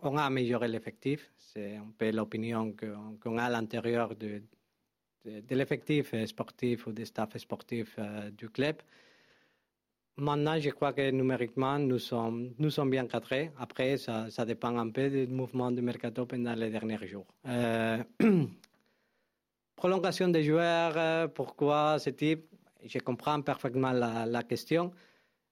on 0.01 0.17
a 0.17 0.23
amélioré 0.23 0.67
l'effectif. 0.67 1.31
C'est 1.55 1.77
un 1.77 1.93
peu 1.97 2.11
l'opinion 2.11 2.75
qu'on 3.23 3.37
a 3.37 3.43
à 3.45 3.49
l'intérieur 3.49 4.13
de, 4.13 4.41
l'effectif 5.49 6.13
sportif 6.25 6.85
ou 6.85 6.91
du 6.91 7.05
staff 7.05 7.37
sportif 7.37 7.95
euh, 7.97 8.29
du 8.31 8.49
club. 8.49 8.75
Maintenant, 10.17 10.59
je 10.59 10.69
crois 10.71 10.91
que 10.91 11.09
numériquement, 11.11 11.79
nous 11.79 11.99
sommes, 11.99 12.53
bien 12.89 13.07
cadrés. 13.07 13.51
Après, 13.57 13.97
ça, 13.97 14.29
ça 14.29 14.45
dépend 14.45 14.77
un 14.77 14.89
peu 14.89 15.09
du 15.09 15.27
mouvement 15.27 15.71
du 15.71 15.81
mercato 15.81 16.25
pendant 16.25 16.55
les 16.55 16.69
derniers 16.69 17.07
jours. 17.07 17.27
Euh, 17.47 18.03
prolongation 19.77 20.27
des 20.27 20.43
joueurs, 20.43 20.93
euh, 20.97 21.27
pourquoi 21.29 21.99
ce 21.99 22.09
type? 22.09 22.47
Je 22.83 22.99
comprends 22.99 23.41
parfaitement 23.41 23.91
la, 23.91 24.25
la 24.25 24.43
question. 24.43 24.91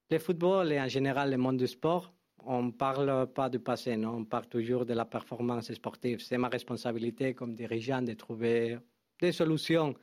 Le 0.09 0.19
football 0.19 0.73
et 0.73 0.81
en 0.81 0.89
général 0.89 1.31
le 1.31 1.37
monde 1.37 1.57
du 1.57 1.67
sport, 1.67 2.13
on 2.45 2.63
ne 2.63 2.71
parle 2.71 3.27
pas 3.33 3.49
du 3.49 3.59
passé, 3.59 3.95
non? 3.97 4.17
On 4.17 4.25
parle 4.25 4.47
toujours 4.47 4.85
de 4.85 4.93
la 4.93 5.05
performance 5.05 5.71
sportive. 5.73 6.19
C'est 6.19 6.37
ma 6.37 6.49
responsabilité 6.49 7.33
comme 7.33 7.53
dirigeant 7.55 8.01
de 8.01 8.13
trouver 8.13 8.77
des 9.19 9.31
solutions 9.31 9.93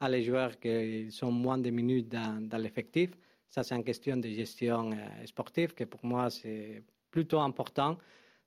à 0.00 0.08
les 0.08 0.22
joueurs 0.22 0.58
qui 0.58 1.10
sont 1.10 1.32
moins 1.32 1.58
de 1.58 1.70
minutes 1.70 2.08
dans, 2.08 2.58
l'effectif. 2.60 3.10
Ça, 3.48 3.62
c'est 3.62 3.74
une 3.74 3.84
question 3.84 4.16
de 4.16 4.28
gestion 4.28 4.92
euh, 4.92 5.26
sportive 5.26 5.74
que 5.74 5.84
pour 5.84 6.04
moi, 6.04 6.30
c'est 6.30 6.82
plutôt 7.10 7.40
important. 7.40 7.96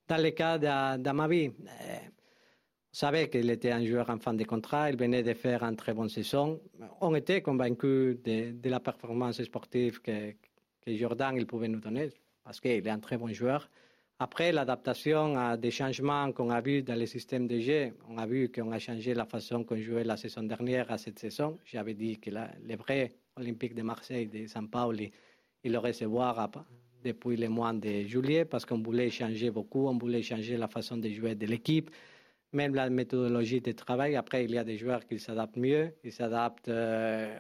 Dans 0.08 0.22
le 0.22 0.30
cas 0.32 0.58
de, 0.58 1.02
de 1.02 1.12
ma 1.12 1.28
vie, 1.28 1.48
euh, 1.48 1.98
on 2.94 2.98
savait 2.98 3.30
qu'il 3.30 3.50
était 3.50 3.72
un 3.72 3.84
joueur 3.86 4.10
en 4.10 4.20
fin 4.20 4.34
de 4.34 4.44
contrat, 4.44 4.90
il 4.90 4.98
venait 4.98 5.24
de 5.24 5.34
faire 5.34 5.64
une 5.64 5.76
très 5.76 5.94
bonne 5.94 6.10
saison. 6.10 6.62
On 7.02 7.16
était 7.16 7.42
convaincus 7.42 8.18
de, 8.24 8.52
de 8.52 8.70
la 8.70 8.80
performance 8.80 9.42
sportive 9.44 10.02
que, 10.02 10.32
que 10.82 10.96
Jordan 10.96 11.36
il 11.36 11.48
pouvait 11.48 11.70
nous 11.70 11.80
donner, 11.80 12.10
parce 12.43 12.60
qu'il 12.60 12.71
est 12.71 12.89
un 12.89 12.99
très 12.99 13.17
bon 13.17 13.32
joueur. 13.34 13.69
Après, 14.19 14.51
l'adaptation 14.51 15.36
à 15.36 15.58
des 15.58 15.71
changements 15.71 16.32
qu'on 16.32 16.51
a 16.51 16.62
vus 16.62 16.84
dans 16.84 16.93
le 16.93 17.08
système 17.08 17.47
de 17.47 17.60
jeu, 17.60 17.93
on 18.08 18.19
a 18.19 18.27
vu 18.27 18.51
qu'on 18.51 18.71
a 18.71 18.77
changé 18.77 19.15
la 19.15 19.25
façon 19.25 19.63
qu'on 19.63 19.77
jouait 19.77 20.04
la 20.04 20.15
saison 20.15 20.43
dernière 20.43 20.91
à 20.91 20.99
cette 20.99 21.17
saison. 21.17 21.58
J'avais 21.65 21.95
dit 21.95 22.19
que 22.19 22.30
la, 22.30 22.51
le 22.63 22.75
vrai 22.75 23.13
Olympique 23.36 23.73
de 23.73 23.82
Marseille, 23.82 24.27
de 24.27 24.45
San 24.45 24.69
Pauli, 24.69 25.12
il 25.63 25.71
le 25.71 25.80
recevoir 25.80 26.51
depuis 27.04 27.36
le 27.36 27.49
mois 27.49 27.73
de 27.73 28.04
juillet 28.04 28.45
parce 28.45 28.65
qu'on 28.65 28.82
voulait 28.82 29.10
changer 29.10 29.49
beaucoup, 29.49 29.88
on 29.88 29.97
voulait 29.97 30.21
changer 30.21 30.56
la 30.58 30.67
façon 30.67 30.97
de 30.97 31.10
jouer 31.10 31.34
de 31.34 31.47
l'équipe, 31.47 31.89
même 32.54 32.75
la 32.75 32.89
méthodologie 32.89 33.62
de 33.62 33.71
travail. 33.71 34.15
Après, 34.15 34.45
il 34.45 34.51
y 34.51 34.58
a 34.58 34.63
des 34.63 34.77
joueurs 34.77 35.06
qui 35.08 35.17
s'adaptent 35.19 35.58
mieux, 35.58 35.93
ils 36.04 36.12
s'adaptent 36.12 36.67
euh, 36.67 37.36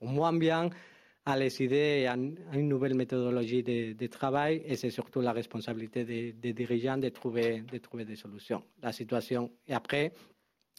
moins 0.00 0.32
bien 0.32 0.70
à 1.24 1.36
les 1.36 1.62
idées 1.62 2.00
et 2.02 2.06
à 2.08 2.14
une 2.14 2.68
nouvelle 2.68 2.94
méthodologie 2.94 3.62
de, 3.62 4.06
travail 4.06 4.62
et 4.66 4.76
c'est 4.76 4.90
surtout 4.90 5.20
la 5.20 5.32
responsabilité 5.32 6.04
des, 6.04 6.52
dirigeants 6.52 6.98
de 6.98 7.08
trouver, 7.10 7.62
de 7.62 7.78
trouver 7.78 8.04
des 8.04 8.16
solutions. 8.16 8.62
La 8.82 8.92
situation, 8.92 9.50
et 9.68 9.74
après, 9.74 10.12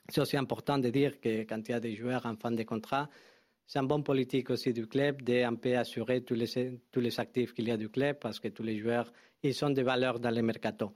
c'est 0.09 0.19
aussi 0.19 0.35
important 0.35 0.77
de 0.77 0.89
dire 0.89 1.19
que 1.21 1.43
quand 1.43 1.59
il 1.67 1.71
y 1.71 1.73
a 1.73 1.79
des 1.79 1.95
joueurs 1.95 2.25
en 2.25 2.35
fin 2.35 2.51
de 2.51 2.63
contrat, 2.63 3.09
c'est 3.65 3.79
une 3.79 3.87
bonne 3.87 4.03
politique 4.03 4.49
aussi 4.49 4.73
du 4.73 4.87
club 4.87 5.21
d'un 5.21 5.55
peu 5.55 5.77
assurer 5.77 6.21
tous 6.21 6.33
les, 6.35 6.73
les 6.95 7.19
actifs 7.19 7.53
qu'il 7.53 7.67
y 7.69 7.71
a 7.71 7.77
du 7.77 7.87
club 7.87 8.17
parce 8.19 8.39
que 8.39 8.49
tous 8.49 8.63
les 8.63 8.77
joueurs, 8.77 9.11
ils 9.41 9.53
sont 9.53 9.69
des 9.69 9.83
valeurs 9.83 10.19
dans 10.19 10.31
le 10.31 10.41
mercato. 10.41 10.91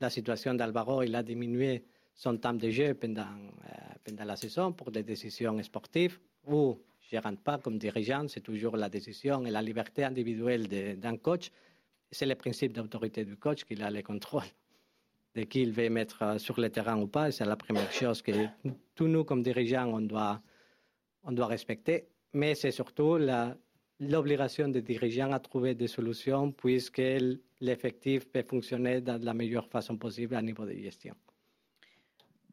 La 0.00 0.10
situation 0.10 0.54
d'Alvaro, 0.54 1.02
il 1.02 1.14
a 1.14 1.22
diminué 1.22 1.84
son 2.14 2.36
temps 2.36 2.54
de 2.54 2.68
jeu 2.70 2.94
pendant, 2.94 3.22
euh, 3.22 4.24
la 4.24 4.34
saison 4.34 4.72
pour 4.72 4.90
des 4.90 5.04
décisions 5.04 5.62
sportives 5.62 6.18
je 7.10 7.16
ne 7.16 7.22
rentre 7.22 7.42
pas 7.42 7.58
comme 7.58 7.78
dirigeant, 7.78 8.26
c'est 8.28 8.40
toujours 8.40 8.76
la 8.76 8.88
décision 8.88 9.44
et 9.46 9.50
la 9.50 9.62
liberté 9.62 10.04
individuelle 10.04 10.68
d'un 10.98 11.16
coach. 11.16 11.50
C'est 12.10 12.26
le 12.26 12.34
principe 12.34 12.72
d'autorité 12.72 13.24
du 13.24 13.36
coach 13.36 13.64
qu'il 13.64 13.82
a 13.82 13.90
le 13.90 14.02
contrôle 14.02 14.44
de 15.34 15.42
qui 15.44 15.62
il 15.62 15.72
veut 15.72 15.88
mettre 15.90 16.22
euh, 16.22 16.38
sur 16.38 16.58
le 16.60 16.70
terrain 16.70 16.98
ou 17.00 17.06
pas. 17.06 17.30
C'est 17.30 17.44
la 17.44 17.56
première 17.56 17.92
chose 17.92 18.22
que 18.22 18.32
tous 18.94 19.06
nous, 19.06 19.24
comme 19.24 19.42
dirigeants, 19.42 19.86
on 19.86 20.00
doit, 20.00 20.40
on 21.22 21.32
doit 21.32 21.46
respecter. 21.46 22.08
Mais 22.32 22.54
c'est 22.54 22.70
surtout 22.70 23.18
l'obligation 24.00 24.68
des 24.68 24.82
dirigeants 24.82 25.32
à 25.32 25.38
trouver 25.38 25.74
des 25.74 25.88
solutions 25.88 26.52
puisque 26.52 27.02
l'effectif 27.60 28.30
peut 28.30 28.42
fonctionner 28.42 29.00
de 29.00 29.24
la 29.24 29.34
meilleure 29.34 29.68
façon 29.68 29.96
possible 29.96 30.34
à 30.34 30.42
niveau 30.42 30.66
de 30.66 30.72
gestion. 30.72 31.14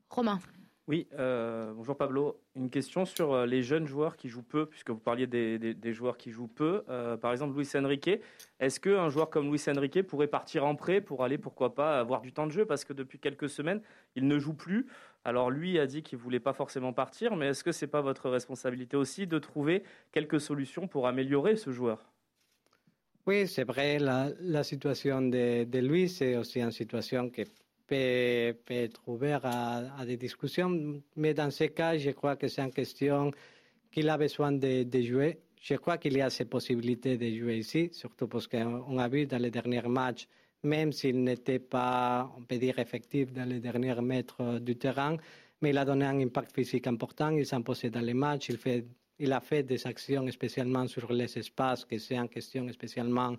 Romain. 0.10 0.40
Oui, 0.88 1.08
euh, 1.18 1.74
bonjour 1.74 1.98
Pablo. 1.98 2.40
Une 2.56 2.70
question 2.70 3.06
sur 3.06 3.34
euh, 3.34 3.48
les 3.48 3.64
jeunes 3.64 3.88
joueurs 3.88 4.16
qui 4.16 4.30
jouent 4.30 4.44
peu, 4.44 4.68
puisque 4.68 4.92
vous 4.92 5.00
parliez 5.00 5.26
des, 5.26 5.94
joueurs 5.94 6.16
qui 6.16 6.30
jouent 6.30 6.48
peu. 6.48 6.84
Euh, 6.90 7.18
par 7.18 7.32
exemple, 7.32 7.58
Luis 7.58 7.68
Enrique. 7.74 8.12
Est-ce 8.60 8.80
qu'un 8.80 9.10
joueur 9.10 9.32
comme 9.32 9.50
Luis 9.50 9.64
Enrique 9.68 10.04
pourrait 10.04 10.28
partir 10.28 10.64
en 10.64 10.76
prêt 10.76 11.02
pour 11.02 11.24
aller, 11.24 11.40
pourquoi 11.40 11.74
pas, 11.74 12.00
avoir 12.00 12.22
du 12.22 12.34
temps 12.34 12.46
de 12.46 12.52
jeu? 12.52 12.66
Parce 12.66 12.86
que 12.86 12.94
depuis 12.94 13.18
quelques 13.18 13.50
semaines, 13.50 13.82
il 14.16 14.28
ne 14.28 14.38
joue 14.38 14.54
plus. 14.54 14.86
Alors 15.24 15.50
lui 15.50 15.80
a 15.80 15.88
dit 15.88 16.04
qu'il 16.04 16.20
voulait 16.20 16.40
pas 16.40 16.54
forcément 16.54 16.94
partir, 16.94 17.36
mais 17.36 17.48
est-ce 17.48 17.64
que 17.64 17.72
c'est 17.72 17.88
pas 17.88 18.02
votre 18.02 18.30
responsabilité 18.30 18.96
aussi 18.96 19.26
de 19.26 19.40
trouver 19.40 19.82
quelques 20.12 20.40
solutions 20.40 20.88
pour 20.88 21.08
améliorer 21.08 21.56
ce 21.56 21.72
joueur? 21.72 22.12
Oui, 23.26 23.48
c'est 23.48 23.64
vrai, 23.64 23.98
la, 23.98 24.64
situation 24.64 25.24
de, 25.24 25.64
de 25.64 25.80
lui, 25.80 26.08
c'est 26.10 26.38
aussi 26.38 26.62
une 26.62 26.70
situation 26.70 27.32
qui 27.32 27.42
peut, 27.88 28.56
peut 28.66 28.74
être 28.74 29.02
ouverte 29.08 29.46
à, 29.46 30.06
des 30.06 30.18
discussions, 30.18 31.02
mais 31.16 31.34
dans 31.34 31.52
ce 31.52 31.66
cas, 31.66 31.98
je 31.98 32.12
crois 32.12 32.36
que 32.36 32.48
c'est 32.48 32.62
une 32.62 32.72
question 32.72 33.32
qu'il 33.92 34.10
a 34.10 34.18
besoin 34.18 34.52
de, 34.52 35.02
jouer. 35.02 35.40
Je 35.62 35.76
crois 35.76 35.98
qu'il 35.98 36.18
y 36.18 36.22
a 36.22 36.30
ces 36.30 36.46
possibilités 36.46 37.18
de 37.18 37.30
jouer 37.30 37.58
ici, 37.58 37.90
surtout 37.92 38.28
parce 38.28 38.48
qu'on 38.48 38.98
a 38.98 39.08
vu 39.08 39.26
dans 39.26 39.42
les 39.42 39.52
derniers 39.52 39.82
matchs, 39.84 40.28
même 40.64 40.92
s'il 40.92 41.24
n'était 41.24 41.60
pas, 41.60 42.30
on 42.38 42.42
peut 42.42 42.58
dire, 42.58 42.78
effectif 42.80 43.32
dans 43.32 43.48
les 43.48 43.60
derniers 43.60 44.02
mètres 44.02 44.42
euh, 44.42 44.60
du 44.60 44.76
terrain, 44.76 45.16
mais 45.62 45.70
il 45.70 45.78
a 45.78 45.86
donné 45.86 46.06
un 46.06 46.20
impact 46.20 46.54
physique 46.54 46.88
important, 46.88 47.30
il 47.30 47.48
imposé 47.54 47.90
dans 47.90 48.02
les 48.02 48.14
matchs, 48.14 48.50
il, 48.50 48.58
fait, 48.58 48.86
il 49.20 49.32
a 49.32 49.40
fait 49.40 49.64
des 49.64 49.86
actions 49.88 50.30
spécialement 50.32 50.88
sur 50.88 51.12
les 51.14 51.38
espaces, 51.38 51.86
que 51.86 51.98
c'est 51.98 52.20
en 52.20 52.28
question 52.28 52.68
spécialement 52.72 53.36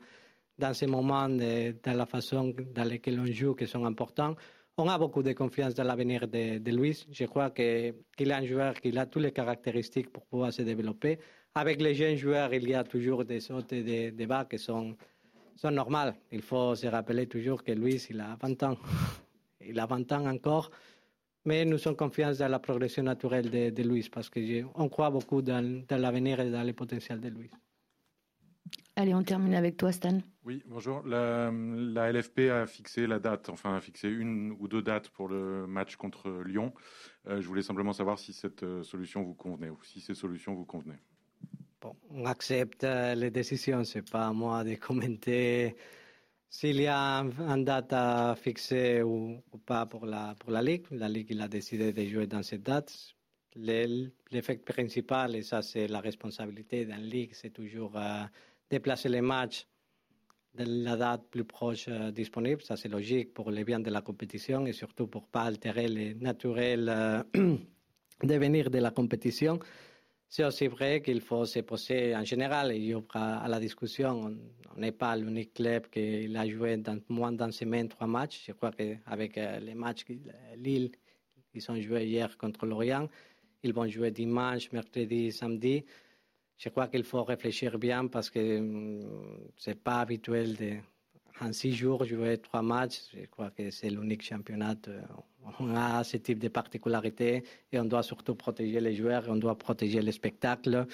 dans 0.59 0.75
ces 0.75 0.87
moments, 0.87 1.29
dans 1.29 1.97
la 1.97 2.07
façon 2.07 2.55
dans 2.75 2.85
laquelle 2.85 3.21
on 3.21 3.27
joue, 3.27 3.55
qui 3.55 3.66
sont 3.66 3.85
importants. 3.85 4.35
On 4.79 4.88
a 4.88 4.99
beaucoup 4.99 5.23
de 5.23 5.33
confiance 5.33 5.75
dans 5.75 5.85
l'avenir 5.85 6.29
de, 6.29 6.59
de 6.59 6.71
Luis. 6.71 7.07
Je 7.11 7.25
crois 7.25 7.51
qu'il 7.51 7.95
est 8.19 8.33
un 8.33 8.45
joueur 8.45 8.75
qui 8.75 8.97
a 8.99 9.07
toutes 9.07 9.23
les 9.23 9.33
caractéristiques 9.33 10.11
pour 10.12 10.27
pouvoir 10.27 10.53
se 10.53 10.62
développer. 10.62 11.19
avec 11.55 11.81
les 11.81 11.95
jeunes 11.95 12.16
joueurs, 12.16 12.53
il 12.53 12.69
y 12.69 12.75
a 12.75 12.85
toujours 12.85 13.25
des 13.25 13.40
sautes 13.40 13.73
et 13.73 13.83
des 14.12 14.29
qui 14.51 14.59
sont, 14.59 14.95
sont 15.57 15.71
normaux. 15.71 16.12
Il 16.31 16.42
faut 16.42 16.75
se 16.75 16.87
rappeler 16.87 17.27
toujours 17.27 17.64
que 17.64 17.73
Luis, 17.73 18.07
il 18.11 18.21
a 18.21 18.37
20 18.40 18.62
ans. 18.64 18.77
Il 19.62 19.81
a 19.81 19.87
20 19.87 20.12
ans 20.12 20.27
encore. 20.27 20.71
Mais 21.47 21.64
nous 21.64 21.79
sommes 21.79 21.97
confiants 21.97 22.33
dans 22.33 22.49
la 22.49 22.59
progression 22.59 23.03
naturelle 23.05 23.49
de, 23.49 23.71
de 23.71 23.83
Luis 23.83 24.11
parce 24.12 24.29
qu'on 24.29 24.88
croit 24.90 25.11
beaucoup 25.11 25.40
dans, 25.40 25.83
dans 25.88 25.97
l'avenir 25.97 26.40
et 26.40 26.51
dans 26.51 26.62
le 26.62 26.75
potentiel 26.75 27.21
de 27.21 27.29
Luis. 27.29 27.51
Allez, 28.98 29.12
on 29.12 29.22
termine 29.22 29.54
avec 29.54 29.76
toi, 29.76 29.92
Stan. 29.92 30.20
Oui, 30.46 30.62
bonjour. 30.66 31.02
La, 31.06 31.52
la, 31.52 32.11
LFP 32.11 32.50
a 32.50 32.66
fixé 32.66 33.06
la 33.06 33.18
date, 33.18 33.50
enfin 33.50 33.76
a 33.76 33.80
fixé 33.82 34.09
une 34.09 34.52
ou 34.59 34.68
deux 34.68 34.80
dates 34.80 35.11
pour 35.11 35.28
le 35.28 35.66
match 35.66 35.96
contre 35.96 36.30
Lyon. 36.46 36.72
Euh, 37.28 37.42
je 37.42 37.46
voulais 37.46 37.62
simplement 37.62 37.92
savoir 37.92 38.18
si 38.18 38.32
cette 38.32 38.62
euh, 38.62 38.82
solution 38.82 39.22
vous 39.22 39.35
convenait 39.35 39.68
ou 39.68 39.78
si 39.82 40.00
ces 40.00 40.14
solutions 40.14 40.54
vous 40.54 40.64
convenaient. 40.64 41.02
Bon, 41.82 41.94
on 42.11 42.24
accepte 42.24 42.85
euh, 42.85 43.14
les 43.14 43.30
décisions. 43.30 43.85
C'est 43.85 44.11
pas 44.11 44.28
à 44.28 44.32
moi 44.32 44.64
de 44.64 44.76
commenter 44.76 45.76
s'il 46.48 46.80
y 46.80 46.87
a 46.87 47.18
une 47.20 47.64
date 47.64 47.92
à 47.92 48.35
fixer 48.35 49.02
ou, 49.02 49.42
ou, 49.52 49.59
pas 49.59 49.85
pour 49.85 50.06
la, 50.06 50.35
pour 50.38 50.50
la 50.52 50.62
Ligue. 50.62 50.87
La 50.90 51.11
Ligue 51.11 51.28
il 51.30 51.42
a 51.42 51.48
décidé 51.48 51.92
de 51.92 52.02
jouer 52.06 52.26
dans 52.26 52.42
cette 52.42 52.62
date. 52.62 53.14
L'effet 53.56 54.56
principal, 54.56 55.35
et 55.35 55.42
ça 55.42 55.61
c'est 55.61 55.87
la 55.87 56.00
responsabilité 56.00 56.85
d'une 56.87 56.96
Ligue, 56.96 57.32
c'est 57.32 57.50
toujours 57.50 57.96
euh, 57.96 58.24
déplacer 58.70 59.09
les 59.09 59.20
matchs 59.20 59.66
de 60.55 60.64
la 60.85 60.96
date 60.96 61.29
plus 61.31 61.44
proche 61.44 61.87
euh, 61.88 62.11
disponible. 62.11 62.62
Ça 62.62 62.76
c'est 62.76 62.88
logique 62.88 63.35
pour 63.35 63.50
le 63.50 63.62
bien 63.64 63.81
de 63.81 63.90
la 63.90 64.00
compétition 64.00 64.66
et 64.66 64.72
surtout 64.72 65.07
pour 65.07 65.22
ne 65.22 65.26
pas 65.29 65.42
altérer 65.42 65.88
le 65.88 66.14
naturel 66.14 66.88
euh, 66.88 67.22
devenir 68.22 68.70
de 68.70 68.79
la 68.79 68.90
compétition. 68.90 69.59
C'est 70.29 70.44
aussi 70.44 70.66
vrai 70.66 71.02
qu'il 71.02 71.20
faut 71.20 71.44
se 71.44 71.61
poser 71.61 72.16
en 72.16 72.24
général, 72.24 72.72
et 72.72 72.94
aura 72.94 73.37
à 73.37 73.46
la 73.46 73.61
discussion, 73.61 74.37
on 74.74 74.81
n'est 74.81 74.90
pas 74.90 75.14
l'unique 75.14 75.55
club 75.55 75.87
qui 75.88 76.37
a 76.37 76.48
joué 76.48 76.76
dans 76.79 76.98
moins 77.09 77.31
d'une 77.31 77.52
semaine 77.52 77.88
trois 77.88 78.09
matchs. 78.09 78.42
Je 78.44 78.52
crois 78.52 78.72
qu'avec 78.72 79.37
les 79.37 79.74
matchs 79.74 80.05
Lille, 80.57 80.90
ils 81.55 81.70
ont 81.70 81.81
joué 81.81 82.07
hier 82.07 82.37
contre 82.37 82.66
Lorient, 82.66 83.09
ils 83.62 83.72
vont 83.72 83.87
jouer 83.87 84.11
dimanche, 84.11 84.72
mercredi, 84.72 85.31
samedi. 85.31 85.85
Je 86.59 86.69
crois 86.71 86.88
qu'il 86.88 87.05
faut 87.05 87.23
réfléchir 87.23 87.79
bien 87.79 88.07
parce 88.07 88.31
que 88.31 88.40
ce 89.57 89.71
n'est 89.71 89.77
pas 89.77 90.01
habituel 90.01 90.57
de, 90.57 90.77
en 91.40 91.53
six 91.53 91.75
jours 91.75 92.05
jouer 92.05 92.38
trois 92.38 92.62
matchs. 92.62 93.01
Je 93.14 93.27
crois 93.27 93.51
que 93.51 93.71
c'est 93.71 93.90
l'unique 93.90 94.23
championnat. 94.23 94.77
On 95.61 95.75
a 95.75 96.03
ce 96.03 96.16
type 96.16 96.38
de 96.38 96.49
particularité 96.49 97.45
et 97.71 97.79
on 97.79 97.85
doit 97.85 98.03
surtout 98.03 98.35
protéger 98.35 98.81
les 98.81 98.95
joueurs, 98.95 99.25
on 99.29 99.37
doit 99.37 99.59
protéger 99.59 100.01
le 100.01 100.12
spectacle. 100.12 100.87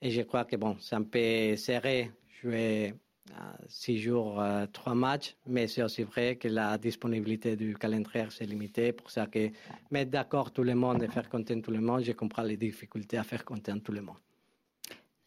Et 0.00 0.10
je 0.10 0.22
crois 0.22 0.44
que 0.44 0.56
bon, 0.56 0.76
c'est 0.80 0.96
un 0.96 1.02
peu 1.02 1.56
serré 1.56 2.10
jouer 2.42 2.94
six 3.68 3.98
jours, 3.98 4.40
euh, 4.40 4.66
trois 4.66 4.94
matchs, 4.94 5.34
mais 5.46 5.66
c'est 5.66 5.82
aussi 5.82 6.02
vrai 6.02 6.36
que 6.36 6.48
la 6.48 6.76
disponibilité 6.76 7.56
du 7.56 7.74
calendrier 7.74 8.26
c'est 8.30 8.44
limité. 8.44 8.92
Pour 8.92 9.10
ça 9.10 9.26
que 9.26 9.50
mettre 9.90 10.10
d'accord 10.10 10.52
tout 10.52 10.62
le 10.62 10.74
monde 10.74 11.02
et 11.02 11.08
faire 11.08 11.28
content 11.28 11.60
tout 11.60 11.70
le 11.70 11.80
monde, 11.80 12.02
je 12.02 12.12
comprends 12.12 12.42
les 12.42 12.56
difficultés 12.56 13.16
à 13.16 13.24
faire 13.24 13.44
content 13.44 13.78
tout 13.78 13.92
le 13.92 14.02
monde. 14.02 14.16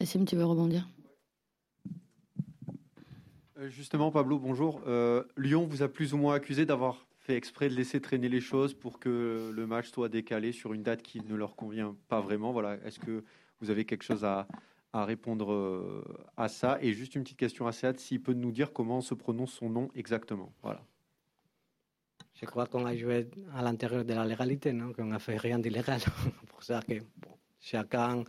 Tu 0.10 0.38
veux 0.38 0.46
rebondir 0.46 0.88
Justement, 3.68 4.10
Pablo, 4.10 4.40
bonjour. 4.40 4.82
Euh, 4.88 5.26
Lyon 5.36 5.68
vous 5.68 5.84
a 5.84 5.90
plus 5.90 6.14
ou 6.14 6.18
moins 6.18 6.36
accusé 6.36 6.66
d'avoir 6.66 7.06
fait 7.20 7.36
exprès 7.36 7.68
de 7.68 7.74
laisser 7.74 8.00
traîner 8.00 8.30
les 8.30 8.40
choses 8.40 8.74
pour 8.74 9.00
que 9.00 9.52
le 9.54 9.68
match 9.68 9.90
soit 9.90 10.08
décalé 10.08 10.54
sur 10.54 10.74
une 10.74 10.82
date 10.82 11.02
qui 11.02 11.20
ne 11.20 11.36
leur 11.36 11.58
convient 11.58 11.94
pas 12.08 12.22
vraiment. 12.22 12.54
Voilà. 12.54 12.76
Est-ce 12.86 13.00
que 13.00 13.26
vous 13.60 13.70
avez 13.70 13.84
quelque 13.84 14.04
chose 14.04 14.24
à, 14.24 14.48
à 14.94 15.04
répondre 15.04 16.06
à 16.38 16.48
ça? 16.48 16.78
Et 16.82 16.94
juste 16.94 17.16
une 17.16 17.24
petite 17.24 17.40
question 17.40 17.68
à 17.68 17.74
Sead, 17.74 18.00
s'il 18.00 18.22
peut 18.22 18.34
nous 18.34 18.54
dire 18.54 18.72
comment 18.72 19.02
se 19.02 19.14
prononce 19.14 19.52
son 19.52 19.70
nom 19.70 19.90
exactement. 19.94 20.54
Voilà. 20.64 20.86
Je 22.34 22.46
crois 22.46 22.66
qu'on 22.66 22.86
a 22.86 22.96
joué 22.96 23.30
à 23.54 23.62
l'intérieur 23.62 24.06
de 24.06 24.14
la 24.14 24.24
légalité, 24.24 24.72
non? 24.72 24.94
Qu'on 24.94 25.08
n'a 25.08 25.20
fait 25.20 25.36
rien 25.36 25.60
d'illégal. 25.60 26.00
pour 26.48 26.64
ça 26.64 26.82
que 26.82 26.94
bon, 27.18 27.36
chacun 27.60 28.24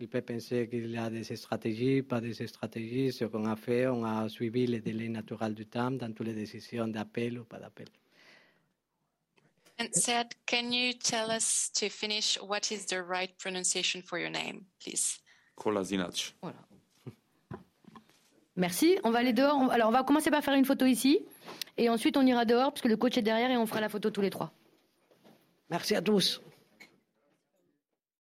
il 0.00 0.08
peut 0.08 0.22
penser 0.22 0.68
qu'il 0.68 0.96
a 0.96 1.10
des 1.10 1.24
stratégies, 1.36 2.02
pas 2.02 2.20
des 2.20 2.34
stratégies. 2.46 3.12
Ce 3.12 3.26
qu'on 3.26 3.44
a 3.44 3.56
fait, 3.56 3.86
on 3.86 4.04
a 4.04 4.28
suivi 4.28 4.66
les 4.66 4.80
délais 4.80 5.08
naturels 5.08 5.54
du 5.54 5.66
temps 5.66 5.90
dans 5.90 6.12
toutes 6.12 6.26
les 6.26 6.34
décisions 6.34 6.88
d'appel 6.88 7.38
ou 7.38 7.44
pas 7.44 7.58
d'appel. 7.58 7.88
And 9.78 9.88
Sad, 9.92 10.34
can 10.46 10.72
you 10.72 10.92
tell 10.92 11.30
us 11.30 11.70
to 11.72 11.88
finish 11.88 12.38
what 12.42 12.70
is 12.70 12.86
the 12.86 13.02
right 13.02 13.32
pronunciation 13.38 14.02
for 14.02 14.18
your 14.18 14.30
name, 14.30 14.64
please? 14.78 15.20
Kolasinac. 15.54 16.34
Voilà. 16.42 16.58
Merci. 18.56 18.98
On 19.04 19.10
va 19.10 19.20
aller 19.20 19.32
dehors. 19.32 19.70
Alors, 19.70 19.88
on 19.88 19.92
va 19.92 20.02
commencer 20.02 20.30
par 20.30 20.42
faire 20.44 20.54
une 20.54 20.66
photo 20.66 20.84
ici. 20.84 21.20
Et 21.78 21.88
ensuite, 21.88 22.18
on 22.18 22.26
ira 22.26 22.44
dehors, 22.44 22.72
parce 22.72 22.82
que 22.82 22.88
le 22.88 22.96
coach 22.98 23.16
est 23.16 23.22
derrière, 23.22 23.50
et 23.50 23.56
on 23.56 23.64
fera 23.64 23.80
la 23.80 23.88
photo 23.88 24.10
tous 24.10 24.20
les 24.20 24.28
trois. 24.28 24.52
Merci 25.70 25.94
à 25.94 26.02
tous. 26.02 26.42